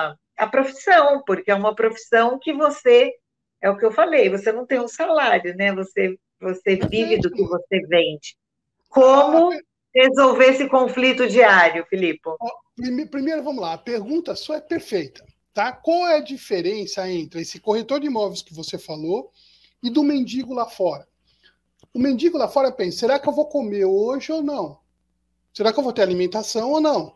[0.08, 3.12] à, à profissão, porque é uma profissão que você,
[3.60, 5.70] é o que eu falei, você não tem um salário, né?
[5.74, 8.38] Você, você vive do que você vende.
[8.88, 9.50] Como
[9.94, 12.22] resolver esse conflito diário, Filipe?
[13.10, 15.22] Primeiro, vamos lá, a pergunta sua é perfeita.
[15.52, 15.72] Tá?
[15.72, 19.30] Qual é a diferença entre esse corretor de imóveis que você falou
[19.82, 21.06] e do mendigo lá fora?
[21.96, 24.78] O mendigo lá fora pensa: será que eu vou comer hoje ou não?
[25.50, 27.14] Será que eu vou ter alimentação ou não?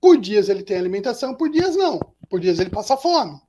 [0.00, 2.00] Por dias ele tem alimentação, por dias não.
[2.28, 3.40] Por dias ele passa fome.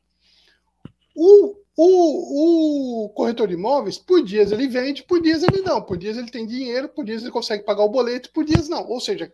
[1.16, 5.82] O, o, o corretor de imóveis, por dias ele vende, por dias ele não.
[5.82, 8.88] Por dias ele tem dinheiro, por dias ele consegue pagar o boleto, por dias não.
[8.88, 9.34] Ou seja,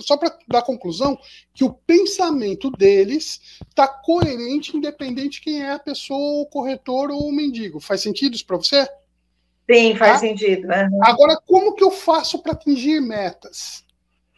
[0.00, 1.16] só para dar conclusão,
[1.54, 7.28] que o pensamento deles está coerente, independente de quem é a pessoa, o corretor ou
[7.28, 7.78] o mendigo.
[7.78, 8.84] Faz sentido isso para você?
[9.70, 10.18] Sim, faz tá?
[10.18, 10.68] sentido.
[10.68, 11.04] Uhum.
[11.04, 13.84] Agora, como que eu faço para atingir metas?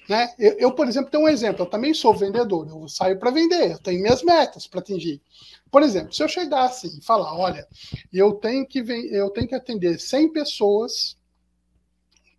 [0.08, 0.32] Né?
[0.38, 1.62] Eu, eu, por exemplo, tenho um exemplo.
[1.62, 2.66] Eu também sou vendedor.
[2.66, 3.72] Eu saio para vender.
[3.72, 5.20] Eu tenho minhas metas para atingir.
[5.70, 7.66] Por exemplo, se eu chegar assim e falar, olha,
[8.10, 11.18] eu tenho que eu tenho que atender 100 pessoas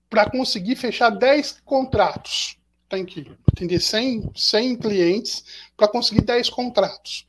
[0.09, 2.57] para conseguir fechar 10 contratos.
[2.89, 5.43] Tem que atender 100, 100 clientes
[5.77, 7.27] para conseguir 10 contratos.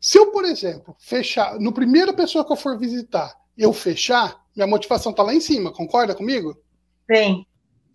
[0.00, 4.66] Se eu, por exemplo, fechar, no primeira pessoa que eu for visitar, eu fechar, minha
[4.66, 6.56] motivação está lá em cima, concorda comigo?
[7.10, 7.44] Sim.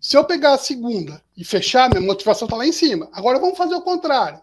[0.00, 3.08] Se eu pegar a segunda e fechar, minha motivação está lá em cima.
[3.12, 4.40] Agora vamos fazer o contrário.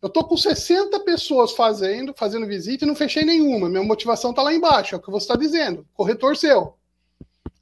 [0.00, 3.68] Eu estou com 60 pessoas fazendo, fazendo visita e não fechei nenhuma.
[3.68, 5.86] Minha motivação está lá embaixo, é o que você está dizendo.
[5.92, 6.74] Corretor seu.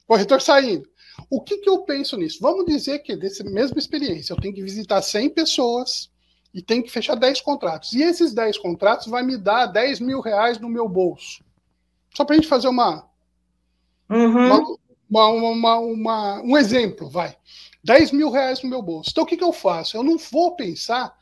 [0.06, 0.86] Corretor saindo.
[1.30, 2.38] O que, que eu penso nisso?
[2.40, 6.10] Vamos dizer que, dessa mesma experiência, eu tenho que visitar 100 pessoas
[6.52, 7.92] e tenho que fechar 10 contratos.
[7.92, 11.42] E esses 10 contratos vai me dar 10 mil reais no meu bolso.
[12.14, 13.08] Só para a gente fazer uma,
[14.08, 14.76] uhum.
[15.08, 17.36] uma, uma, uma, um exemplo, vai.
[17.82, 19.10] 10 mil reais no meu bolso.
[19.10, 19.96] Então, o que, que eu faço?
[19.96, 21.16] Eu não vou pensar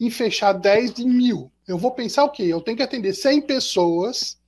[0.00, 1.52] em fechar 10 de mil.
[1.66, 2.44] Eu vou pensar o quê?
[2.44, 4.38] Eu tenho que atender 100 pessoas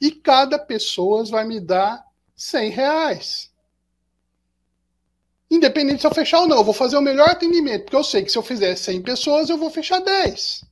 [0.00, 3.52] e cada pessoa vai me dar 100 reais.
[5.50, 8.22] Independente se eu fechar ou não, eu vou fazer o melhor atendimento, porque eu sei
[8.24, 10.64] que se eu fizer 100 pessoas, eu vou fechar 10.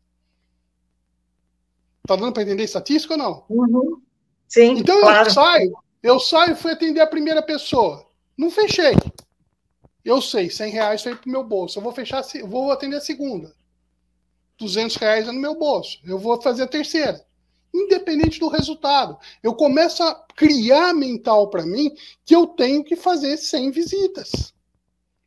[2.06, 3.44] Tá dando para entender estatística ou não?
[3.50, 4.00] Uhum.
[4.48, 4.78] Sim.
[4.78, 5.28] Então claro.
[5.28, 5.72] eu saio,
[6.02, 8.06] eu saio e fui atender a primeira pessoa.
[8.36, 8.94] Não fechei.
[10.04, 11.78] Eu sei, 100 reais foi pro meu bolso.
[11.78, 13.54] Eu vou fechar, vou atender a segunda.
[14.58, 15.98] 200 reais é no meu bolso.
[16.04, 17.24] Eu vou fazer a terceira.
[17.72, 19.18] Independente do resultado.
[19.42, 21.94] Eu começo a criar mental para mim
[22.24, 24.54] que eu tenho que fazer 100 visitas.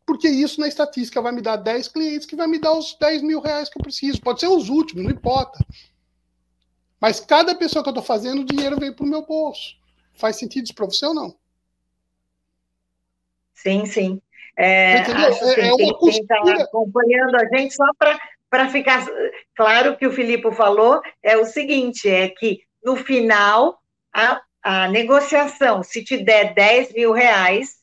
[0.06, 3.22] Porque isso na estatística vai me dar 10 clientes que vai me dar os 10
[3.22, 4.22] mil reais que eu preciso.
[4.22, 5.66] Pode ser os últimos, não importa.
[7.00, 9.76] Mas cada pessoa que eu estou fazendo, o dinheiro veio para o meu bolso.
[10.14, 11.36] Faz sentido isso para você ou não?
[13.54, 14.22] Sim, sim.
[14.56, 17.86] É, acho é, é uma quem está acompanhando a gente só
[18.50, 19.04] para ficar
[19.56, 23.80] claro que o Filipe falou é o seguinte, é que no final
[24.14, 27.80] a, a negociação, se te der 10 mil reais,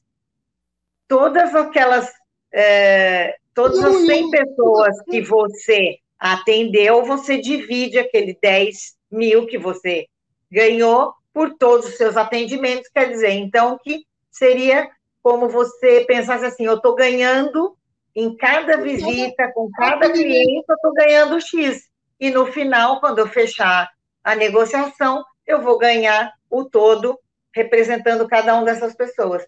[1.08, 2.08] todas aquelas
[2.52, 10.06] é, todas as 100 pessoas que você atendeu, você divide aquele 10 mil que você
[10.50, 14.88] ganhou por todos os seus atendimentos, quer dizer, então, que seria
[15.22, 17.76] como você pensasse assim, eu estou ganhando
[18.14, 21.88] Em cada visita, com cada cliente, eu estou ganhando X.
[22.18, 23.88] E no final, quando eu fechar
[24.22, 27.18] a negociação, eu vou ganhar o todo
[27.54, 29.46] representando cada uma dessas pessoas.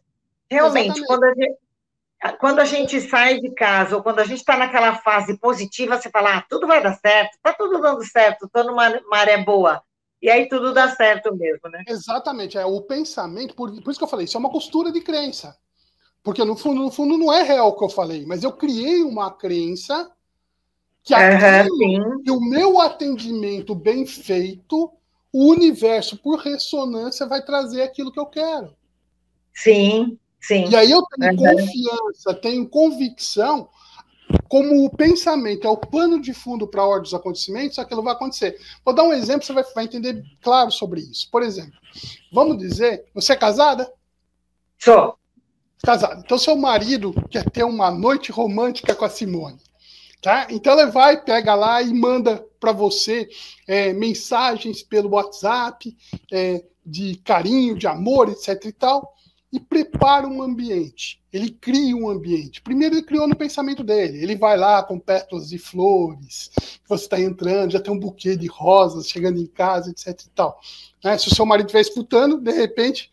[0.51, 1.59] Realmente, quando a, gente,
[2.39, 6.09] quando a gente sai de casa, ou quando a gente está naquela fase positiva, você
[6.11, 9.83] fala, ah, tudo vai dar certo, está tudo dando certo, estou numa maré boa.
[10.23, 11.83] E aí tudo dá certo mesmo, né?
[11.89, 12.57] Exatamente.
[12.57, 15.57] É, o pensamento, por, por isso que eu falei, isso é uma costura de crença.
[16.23, 19.03] Porque no fundo, no fundo não é real o que eu falei, mas eu criei
[19.03, 20.09] uma crença
[21.03, 24.93] que, aquilo, que o meu atendimento bem feito,
[25.33, 28.77] o universo, por ressonância, vai trazer aquilo que eu quero.
[29.53, 30.69] Sim, sim.
[30.69, 31.57] E aí eu tenho uhum.
[31.57, 33.69] confiança, tenho convicção,
[34.53, 38.13] como o pensamento é o pano de fundo para a ordem dos acontecimentos, aquilo vai
[38.13, 38.61] acontecer.
[38.85, 41.31] Vou dar um exemplo, você vai, vai entender claro sobre isso.
[41.31, 41.73] Por exemplo,
[42.31, 43.91] vamos dizer, você é casada?
[44.79, 45.17] Sou.
[45.83, 46.21] Casada.
[46.23, 49.59] Então, seu marido quer ter uma noite romântica com a Simone.
[50.21, 50.47] Tá?
[50.51, 53.31] Então ela vai, pega lá e manda para você
[53.67, 55.97] é, mensagens pelo WhatsApp
[56.31, 59.15] é, de carinho, de amor, etc e tal,
[59.53, 61.21] e prepara um ambiente.
[61.31, 62.63] Ele cria um ambiente.
[62.63, 64.23] Primeiro ele criou no pensamento dele.
[64.23, 66.51] Ele vai lá com pétalas de flores,
[66.89, 70.59] você está entrando, já tem um buquê de rosas chegando em casa, etc e tal.
[71.05, 71.19] Né?
[71.19, 73.11] Se o seu marido estiver escutando, de repente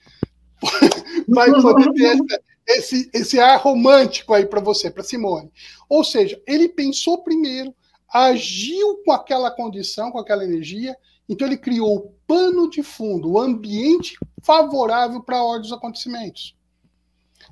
[1.27, 5.51] vai poder ter essa, esse, esse ar romântico aí para você, para Simone.
[5.89, 7.75] Ou seja, ele pensou primeiro,
[8.13, 10.95] agiu com aquela condição, com aquela energia,
[11.27, 16.55] então ele criou o pano de fundo, o ambiente favorável para a ordem dos acontecimentos.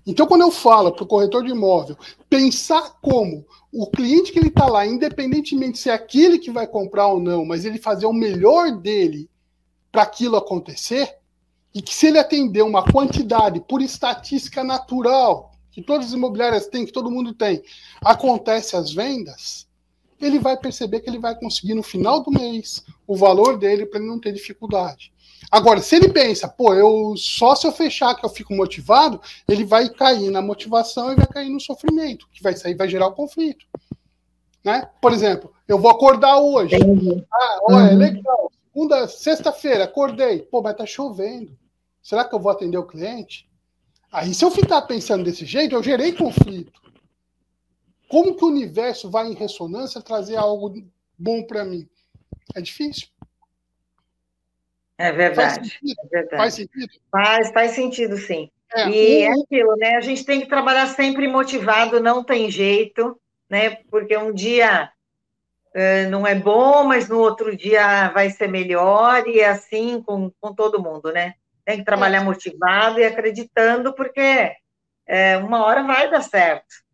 [0.05, 1.97] Então, quando eu falo para o corretor de imóvel
[2.29, 7.07] pensar como o cliente que ele está lá, independentemente se é aquele que vai comprar
[7.07, 9.27] ou não, mas ele fazer o melhor dele
[9.91, 11.17] para aquilo acontecer,
[11.73, 16.85] e que se ele atender uma quantidade por estatística natural, que todas as imobiliárias têm,
[16.85, 17.63] que todo mundo tem,
[18.01, 19.66] acontece as vendas,
[20.19, 23.99] ele vai perceber que ele vai conseguir no final do mês o valor dele para
[23.99, 25.11] ele não ter dificuldade.
[25.51, 29.63] Agora, se ele pensa, pô, eu só se eu fechar que eu fico motivado, ele
[29.63, 33.13] vai cair na motivação e vai cair no sofrimento, que vai sair, vai gerar o
[33.13, 33.65] conflito.
[34.63, 34.89] Né?
[35.01, 36.75] Por exemplo, eu vou acordar hoje.
[37.31, 38.51] Ah, olha, é legal.
[38.73, 40.39] Segunda, sexta-feira, acordei.
[40.39, 41.57] Pô, mas tá chovendo.
[42.03, 43.47] Será que eu vou atender o cliente?
[44.11, 46.81] Aí, se eu ficar pensando desse jeito, eu gerei conflito.
[48.09, 50.73] Como que o universo vai em ressonância trazer algo
[51.17, 51.87] bom para mim?
[52.55, 53.07] É difícil.
[54.97, 55.35] É verdade.
[55.35, 55.99] Faz sentido?
[56.03, 56.37] É verdade.
[56.37, 56.93] Faz, sentido?
[57.11, 58.49] Faz, faz sentido, sim.
[58.73, 59.31] É, e um...
[59.31, 59.95] é aquilo, né?
[59.95, 63.77] A gente tem que trabalhar sempre motivado, não tem jeito, né?
[63.91, 64.91] Porque um dia
[65.75, 70.31] uh, não é bom, mas no outro dia vai ser melhor, e é assim com,
[70.41, 71.35] com todo mundo, né?
[71.63, 74.53] Tem que trabalhar motivado e acreditando, porque
[75.05, 76.86] é, uma hora vai dar certo.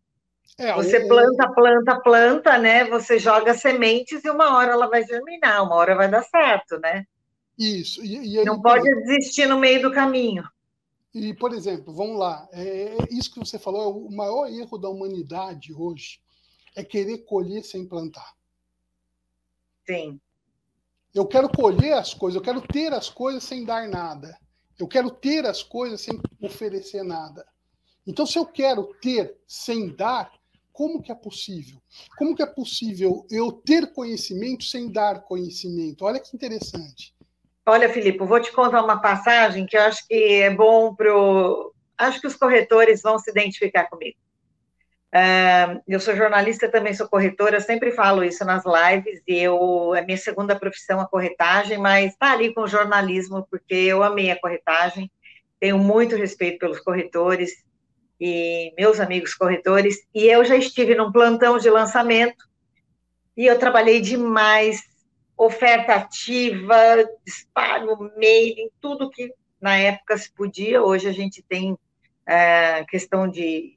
[0.56, 2.84] É, você planta, planta, planta, né?
[2.84, 7.04] Você joga sementes e uma hora ela vai germinar, uma hora vai dar certo, né?
[7.58, 8.04] Isso.
[8.04, 10.44] E, e Não pode desistir no meio do caminho.
[11.12, 14.88] E, por exemplo, vamos lá, é, isso que você falou é o maior erro da
[14.88, 16.20] humanidade hoje
[16.74, 18.34] é querer colher sem plantar.
[19.86, 20.20] Sim.
[21.14, 24.36] Eu quero colher as coisas, eu quero ter as coisas sem dar nada.
[24.76, 27.46] Eu quero ter as coisas sem oferecer nada.
[28.04, 30.32] Então, se eu quero ter sem dar,
[30.74, 31.80] como que é possível?
[32.18, 36.04] Como que é possível eu ter conhecimento sem dar conhecimento?
[36.04, 37.14] Olha que interessante.
[37.64, 41.10] Olha, Filipe, vou te contar uma passagem que eu acho que é bom para.
[41.96, 44.18] Acho que os corretores vão se identificar comigo.
[45.14, 50.04] Uh, eu sou jornalista, também sou corretora, sempre falo isso nas lives, e eu, é
[50.04, 54.40] minha segunda profissão a corretagem, mas está ali com o jornalismo, porque eu amei a
[54.40, 55.08] corretagem,
[55.60, 57.64] tenho muito respeito pelos corretores
[58.26, 62.48] e meus amigos corretores, e eu já estive num plantão de lançamento,
[63.36, 64.80] e eu trabalhei demais,
[65.36, 66.76] oferta ativa,
[67.22, 73.76] disparo, mailing, tudo que na época se podia, hoje a gente tem uh, questão de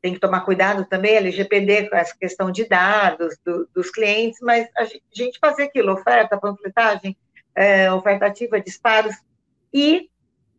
[0.00, 4.68] tem que tomar cuidado também, LGPD, com essa questão de dados do, dos clientes, mas
[4.76, 7.16] a gente fazer aquilo, oferta, panfletagem,
[7.52, 9.16] é, oferta ativa, disparos,
[9.74, 10.08] e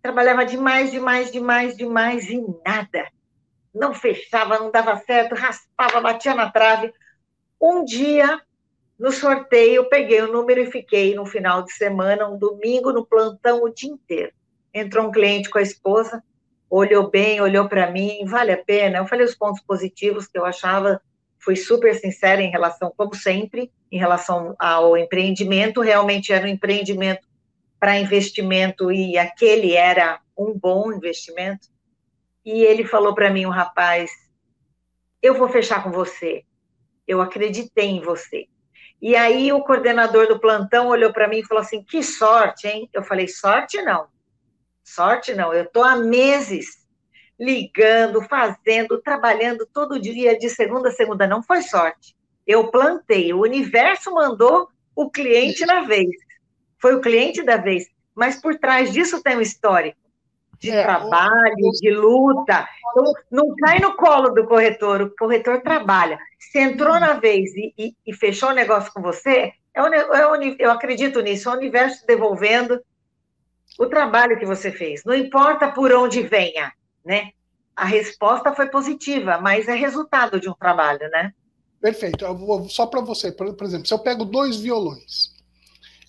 [0.02, 3.08] trabalhava demais, demais, demais, demais, e nada.
[3.80, 6.94] Não fechava, não dava certo, raspava, batia na trave.
[7.62, 8.42] Um dia,
[9.00, 13.06] no sorteio, eu peguei o número e fiquei no final de semana, um domingo, no
[13.06, 14.34] plantão o dia inteiro.
[14.74, 16.22] Entrou um cliente com a esposa,
[16.70, 18.98] olhou bem, olhou para mim, vale a pena.
[18.98, 21.02] Eu falei os pontos positivos que eu achava,
[21.40, 25.80] fui super sincera em relação, como sempre, em relação ao empreendimento.
[25.80, 27.26] Realmente era um empreendimento
[27.80, 31.70] para investimento e aquele era um bom investimento.
[32.52, 34.10] E ele falou para mim, um rapaz,
[35.22, 36.44] eu vou fechar com você.
[37.08, 38.48] Eu acreditei em você.
[39.00, 42.90] E aí o coordenador do plantão olhou para mim e falou assim: que sorte, hein?
[42.92, 44.08] Eu falei: sorte não.
[44.84, 45.54] Sorte não.
[45.54, 46.88] Eu estou há meses
[47.40, 51.28] ligando, fazendo, trabalhando todo dia, de segunda a segunda.
[51.28, 52.18] Não foi sorte.
[52.48, 53.32] Eu plantei.
[53.32, 56.16] O universo mandou o cliente na vez.
[56.82, 57.86] Foi o cliente da vez.
[58.16, 60.09] Mas por trás disso tem um histórico
[60.60, 62.68] de é, trabalho, de luta.
[62.92, 66.20] Então, não cai no colo do corretor, o corretor trabalha.
[66.38, 67.00] Se entrou hum.
[67.00, 71.22] na vez e, e, e fechou o negócio com você, é o, é eu acredito
[71.22, 72.82] nisso, é o universo devolvendo
[73.78, 75.04] o trabalho que você fez.
[75.06, 76.74] Não importa por onde venha,
[77.06, 77.32] né?
[77.76, 81.34] A resposta foi positiva, mas é resultado de um trabalho, né?
[81.80, 82.26] Perfeito.
[82.36, 85.34] Vou, só para você, por, por, exemplo, se eu pego dois violões,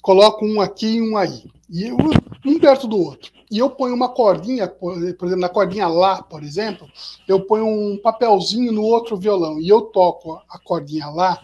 [0.02, 4.08] coloco um aqui e um aí, e um perto do outro, e eu ponho uma
[4.08, 6.88] cordinha, por exemplo, na cordinha Lá, por exemplo,
[7.26, 11.42] eu ponho um papelzinho no outro violão e eu toco a cordinha Lá,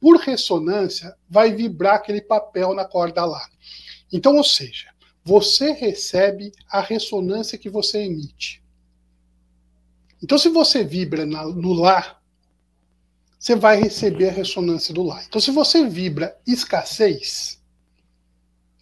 [0.00, 3.48] por ressonância, vai vibrar aquele papel na corda Lá.
[4.12, 4.92] Então, ou seja,
[5.24, 8.62] você recebe a ressonância que você emite.
[10.22, 12.18] Então, se você vibra no Lá,
[13.38, 15.22] você vai receber a ressonância do Lá.
[15.24, 17.53] Então, se você vibra escassez,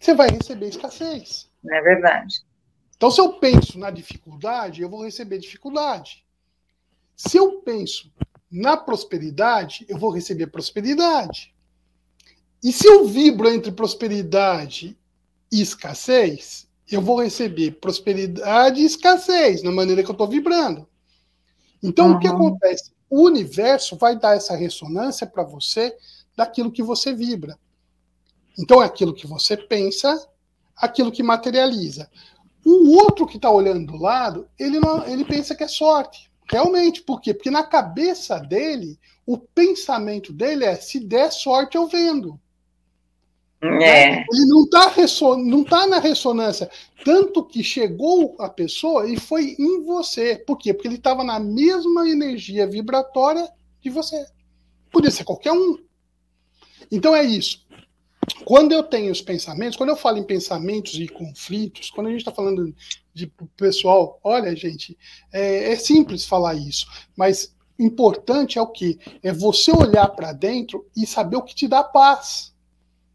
[0.02, 1.48] você vai receber escassez.
[1.70, 2.42] É verdade.
[2.96, 6.24] Então, se eu penso na dificuldade, eu vou receber dificuldade.
[7.16, 8.12] Se eu penso
[8.50, 11.54] na prosperidade, eu vou receber prosperidade.
[12.62, 14.98] E se eu vibro entre prosperidade
[15.50, 20.86] e escassez, eu vou receber prosperidade e escassez, na maneira que eu estou vibrando.
[21.82, 22.16] Então, uhum.
[22.16, 22.92] o que acontece?
[23.08, 25.96] O universo vai dar essa ressonância para você
[26.36, 27.58] daquilo que você vibra.
[28.58, 30.28] Então, é aquilo que você pensa,
[30.76, 32.10] aquilo que materializa.
[32.64, 36.30] O outro que está olhando do lado, ele, não, ele pensa que é sorte.
[36.50, 37.32] Realmente, por quê?
[37.32, 42.38] Porque na cabeça dele, o pensamento dele é: se der sorte, eu vendo.
[43.62, 44.18] É.
[44.18, 44.92] Ele não está
[45.36, 46.68] não tá na ressonância.
[47.04, 50.36] Tanto que chegou a pessoa e foi em você.
[50.36, 50.74] Por quê?
[50.74, 53.48] Porque ele estava na mesma energia vibratória
[53.80, 54.26] que você.
[54.90, 55.78] Podia ser qualquer um.
[56.90, 57.64] Então é isso.
[58.44, 62.20] Quando eu tenho os pensamentos, quando eu falo em pensamentos e conflitos, quando a gente
[62.20, 62.74] está falando
[63.12, 64.96] de pessoal, olha, gente,
[65.32, 68.98] é, é, simples falar isso, mas importante é o que?
[69.22, 72.52] É você olhar para dentro e saber o que te dá paz.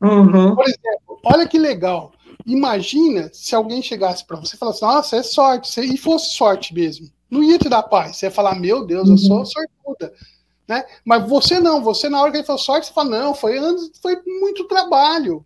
[0.01, 0.55] Uhum.
[0.55, 2.12] Por exemplo, olha que legal.
[2.45, 7.10] Imagina se alguém chegasse para você e falasse, nossa, é sorte, e fosse sorte mesmo.
[7.30, 8.18] Não ia te dar paz.
[8.18, 9.45] Você ia falar, meu Deus, eu sou uhum.
[10.68, 10.84] Né?
[11.05, 13.57] Mas você não, você na hora que ele falou sorte, você fala, não, foi,
[14.01, 15.45] foi muito trabalho.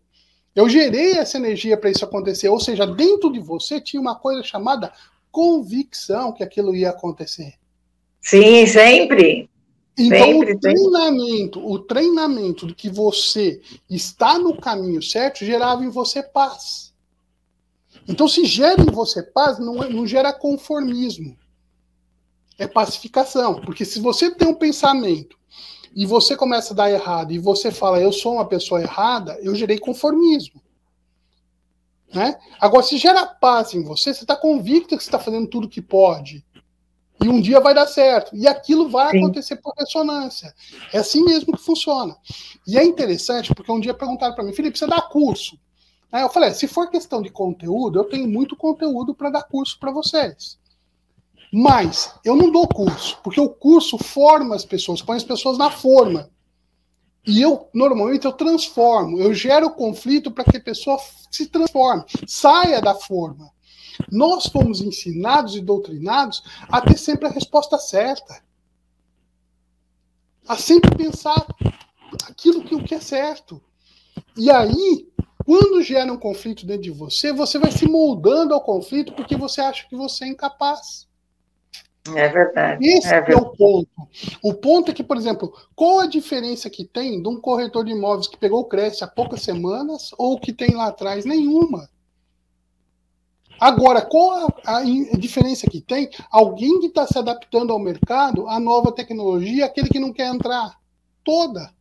[0.56, 2.50] Eu gerei essa energia para isso acontecer.
[2.50, 4.92] Ou seja, dentro de você tinha uma coisa chamada
[5.32, 7.54] convicção que aquilo ia acontecer.
[8.20, 9.50] Sim, sempre.
[9.98, 11.74] Então, sempre, o treinamento, sempre.
[11.74, 16.94] o treinamento de que você está no caminho certo gerava em você paz.
[18.08, 21.38] Então, se gera em você paz, não, é, não gera conformismo
[22.62, 23.60] é pacificação.
[23.62, 25.38] Porque se você tem um pensamento
[25.96, 29.56] e você começa a dar errado e você fala, eu sou uma pessoa errada, eu
[29.56, 30.62] gerei conformismo.
[32.14, 32.38] Né?
[32.60, 35.82] Agora, se gera paz em você, você está convicto que você está fazendo tudo que
[35.82, 36.46] pode.
[37.24, 38.36] E um dia vai dar certo.
[38.36, 39.20] E aquilo vai Sim.
[39.20, 40.54] acontecer por ressonância.
[40.94, 42.16] É assim mesmo que funciona.
[42.68, 45.58] E é interessante, porque um dia perguntaram para mim, Felipe, você dá curso?
[46.12, 49.80] Aí eu falei, se for questão de conteúdo, eu tenho muito conteúdo para dar curso
[49.80, 50.60] para vocês.
[51.52, 55.70] Mas eu não dou curso, porque o curso forma as pessoas, põe as pessoas na
[55.70, 56.30] forma.
[57.28, 60.98] E eu, normalmente, eu transformo, eu gero conflito para que a pessoa
[61.30, 63.52] se transforme, saia da forma.
[64.10, 68.42] Nós fomos ensinados e doutrinados a ter sempre a resposta certa.
[70.48, 71.46] A sempre pensar
[72.28, 73.62] aquilo que o que é certo.
[74.36, 75.08] E aí,
[75.46, 79.62] quando gera um conflito dentro de você, você vai se moldando ao conflito porque você
[79.62, 81.08] acha que você é incapaz.
[82.08, 82.88] É verdade.
[82.88, 83.34] Esse é, verdade.
[83.34, 83.90] é, o ponto.
[84.42, 87.92] O ponto é que, por exemplo, qual a diferença que tem de um corretor de
[87.92, 91.26] imóveis que pegou o Cresce há poucas semanas ou que tem lá atrás?
[91.26, 91.88] Nenhuma.
[93.60, 96.10] Agora, qual a, a diferença que tem?
[96.32, 100.80] Alguém que está se adaptando ao mercado, à nova tecnologia, aquele que não quer entrar.
[101.24, 101.72] Toda.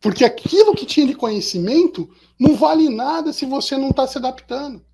[0.00, 4.84] Porque aquilo que tinha de conhecimento não vale nada se você não está se adaptando.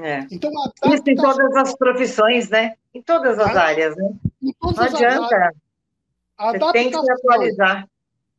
[0.00, 0.26] É.
[0.30, 0.50] Então,
[0.86, 2.74] Isso em todas as profissões, né?
[2.94, 4.10] Em todas as áreas, né?
[4.40, 5.54] Não adianta.
[6.38, 7.88] Você tem que se atualizar.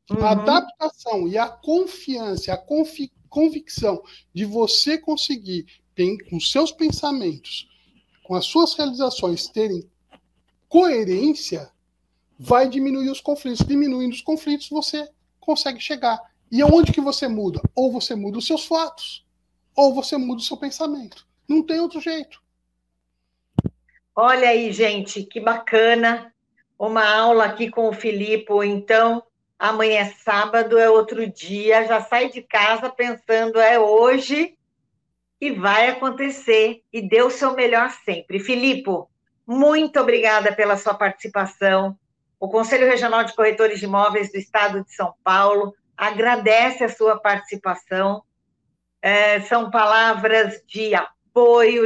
[0.10, 0.26] Uhum.
[0.26, 5.66] A adaptação e a confiança, a confi convicção de você conseguir,
[6.30, 7.68] com seus pensamentos,
[8.24, 9.90] com as suas realizações, terem
[10.70, 11.72] coerência
[12.38, 13.66] vai diminuir os conflitos.
[13.66, 16.20] Diminuindo os conflitos, você consegue chegar.
[16.52, 17.60] E aonde que você muda?
[17.74, 19.26] Ou você muda os seus fatos,
[19.76, 21.26] ou você muda o seu pensamento.
[21.48, 22.42] Não tem outro jeito.
[24.16, 26.34] Olha aí, gente, que bacana.
[26.78, 28.54] Uma aula aqui com o Filipe.
[28.66, 29.24] Então,
[29.58, 31.86] amanhã é sábado, é outro dia.
[31.86, 34.58] Já sai de casa pensando, é hoje
[35.42, 36.82] e vai acontecer.
[36.92, 38.40] E dê o seu melhor sempre.
[38.40, 38.90] Filipe,
[39.46, 41.98] muito obrigada pela sua participação.
[42.40, 47.20] O Conselho Regional de Corretores de Imóveis do Estado de São Paulo agradece a sua
[47.20, 48.24] participação.
[49.02, 51.14] É, são palavras de apoio,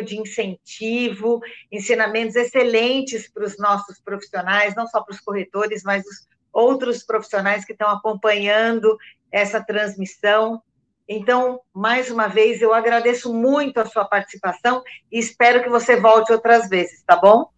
[0.06, 1.40] de incentivo,
[1.72, 7.64] ensinamentos excelentes para os nossos profissionais, não só para os corretores, mas os outros profissionais
[7.64, 8.98] que estão acompanhando
[9.32, 10.62] essa transmissão.
[11.08, 16.34] Então, mais uma vez, eu agradeço muito a sua participação e espero que você volte
[16.34, 17.50] outras vezes, tá bom?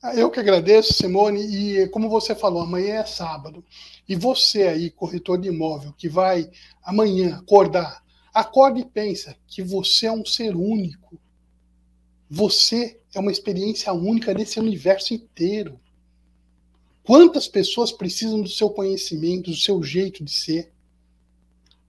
[0.00, 3.64] Ah, eu que agradeço, Simone, e como você falou, amanhã é sábado.
[4.06, 6.48] E você aí, corretor de imóvel, que vai
[6.84, 11.18] amanhã acordar, acorde e pensa que você é um ser único.
[12.34, 15.78] Você é uma experiência única nesse universo inteiro.
[17.04, 20.72] Quantas pessoas precisam do seu conhecimento, do seu jeito de ser?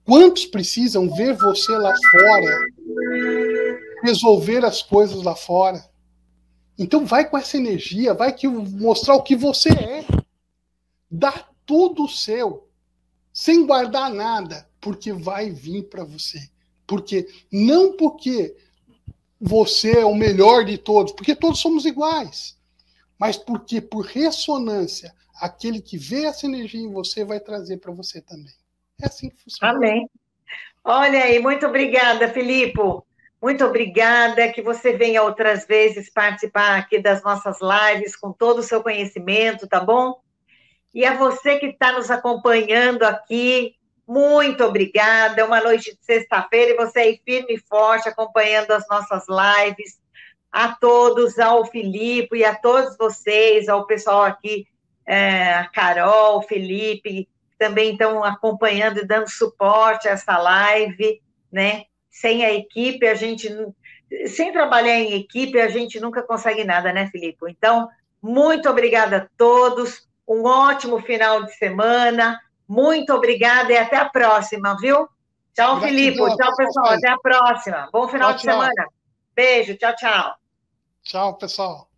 [0.04, 2.60] Quantos precisam ver você lá fora,
[4.04, 5.84] resolver as coisas lá fora?
[6.78, 10.06] Então vai com essa energia, vai que mostrar o que você é.
[11.10, 12.68] Dá tudo seu,
[13.32, 16.48] sem guardar nada, porque vai vir para você.
[16.86, 18.54] Porque não porque
[19.40, 22.56] você é o melhor de todos, porque todos somos iguais,
[23.18, 28.20] mas porque por ressonância, aquele que vê essa energia em você vai trazer para você
[28.20, 28.52] também.
[29.02, 29.74] É assim que funciona.
[29.74, 30.08] Amém.
[30.82, 32.80] Olha aí, muito obrigada, Filipe.
[33.40, 38.62] Muito obrigada, que você venha outras vezes participar aqui das nossas lives com todo o
[38.62, 40.18] seu conhecimento, tá bom?
[40.94, 43.75] E a você que está nos acompanhando aqui,
[44.06, 45.44] muito obrigada.
[45.44, 49.98] Uma noite de sexta-feira e você aí firme e forte acompanhando as nossas lives.
[50.50, 54.66] A todos, ao Filipe e a todos vocês, ao pessoal aqui,
[55.06, 57.28] é, a Carol, o Felipe,
[57.58, 61.20] também estão acompanhando e dando suporte a essa live,
[61.52, 61.84] né?
[62.20, 63.48] sem a equipe, a gente.
[64.28, 67.38] Sem trabalhar em equipe, a gente nunca consegue nada, né, Filipe?
[67.48, 67.88] Então,
[68.22, 70.08] muito obrigada a todos.
[70.26, 72.40] Um ótimo final de semana.
[72.68, 75.08] Muito obrigada e até a próxima, viu?
[75.54, 76.16] Tchau, Filipe.
[76.16, 76.92] Tchau, pessoal.
[76.92, 77.88] Até a próxima.
[77.92, 78.52] Bom final tchau, de tchau.
[78.52, 78.86] semana.
[79.34, 79.76] Beijo.
[79.76, 80.34] Tchau, tchau.
[81.02, 81.88] Tchau, pessoal.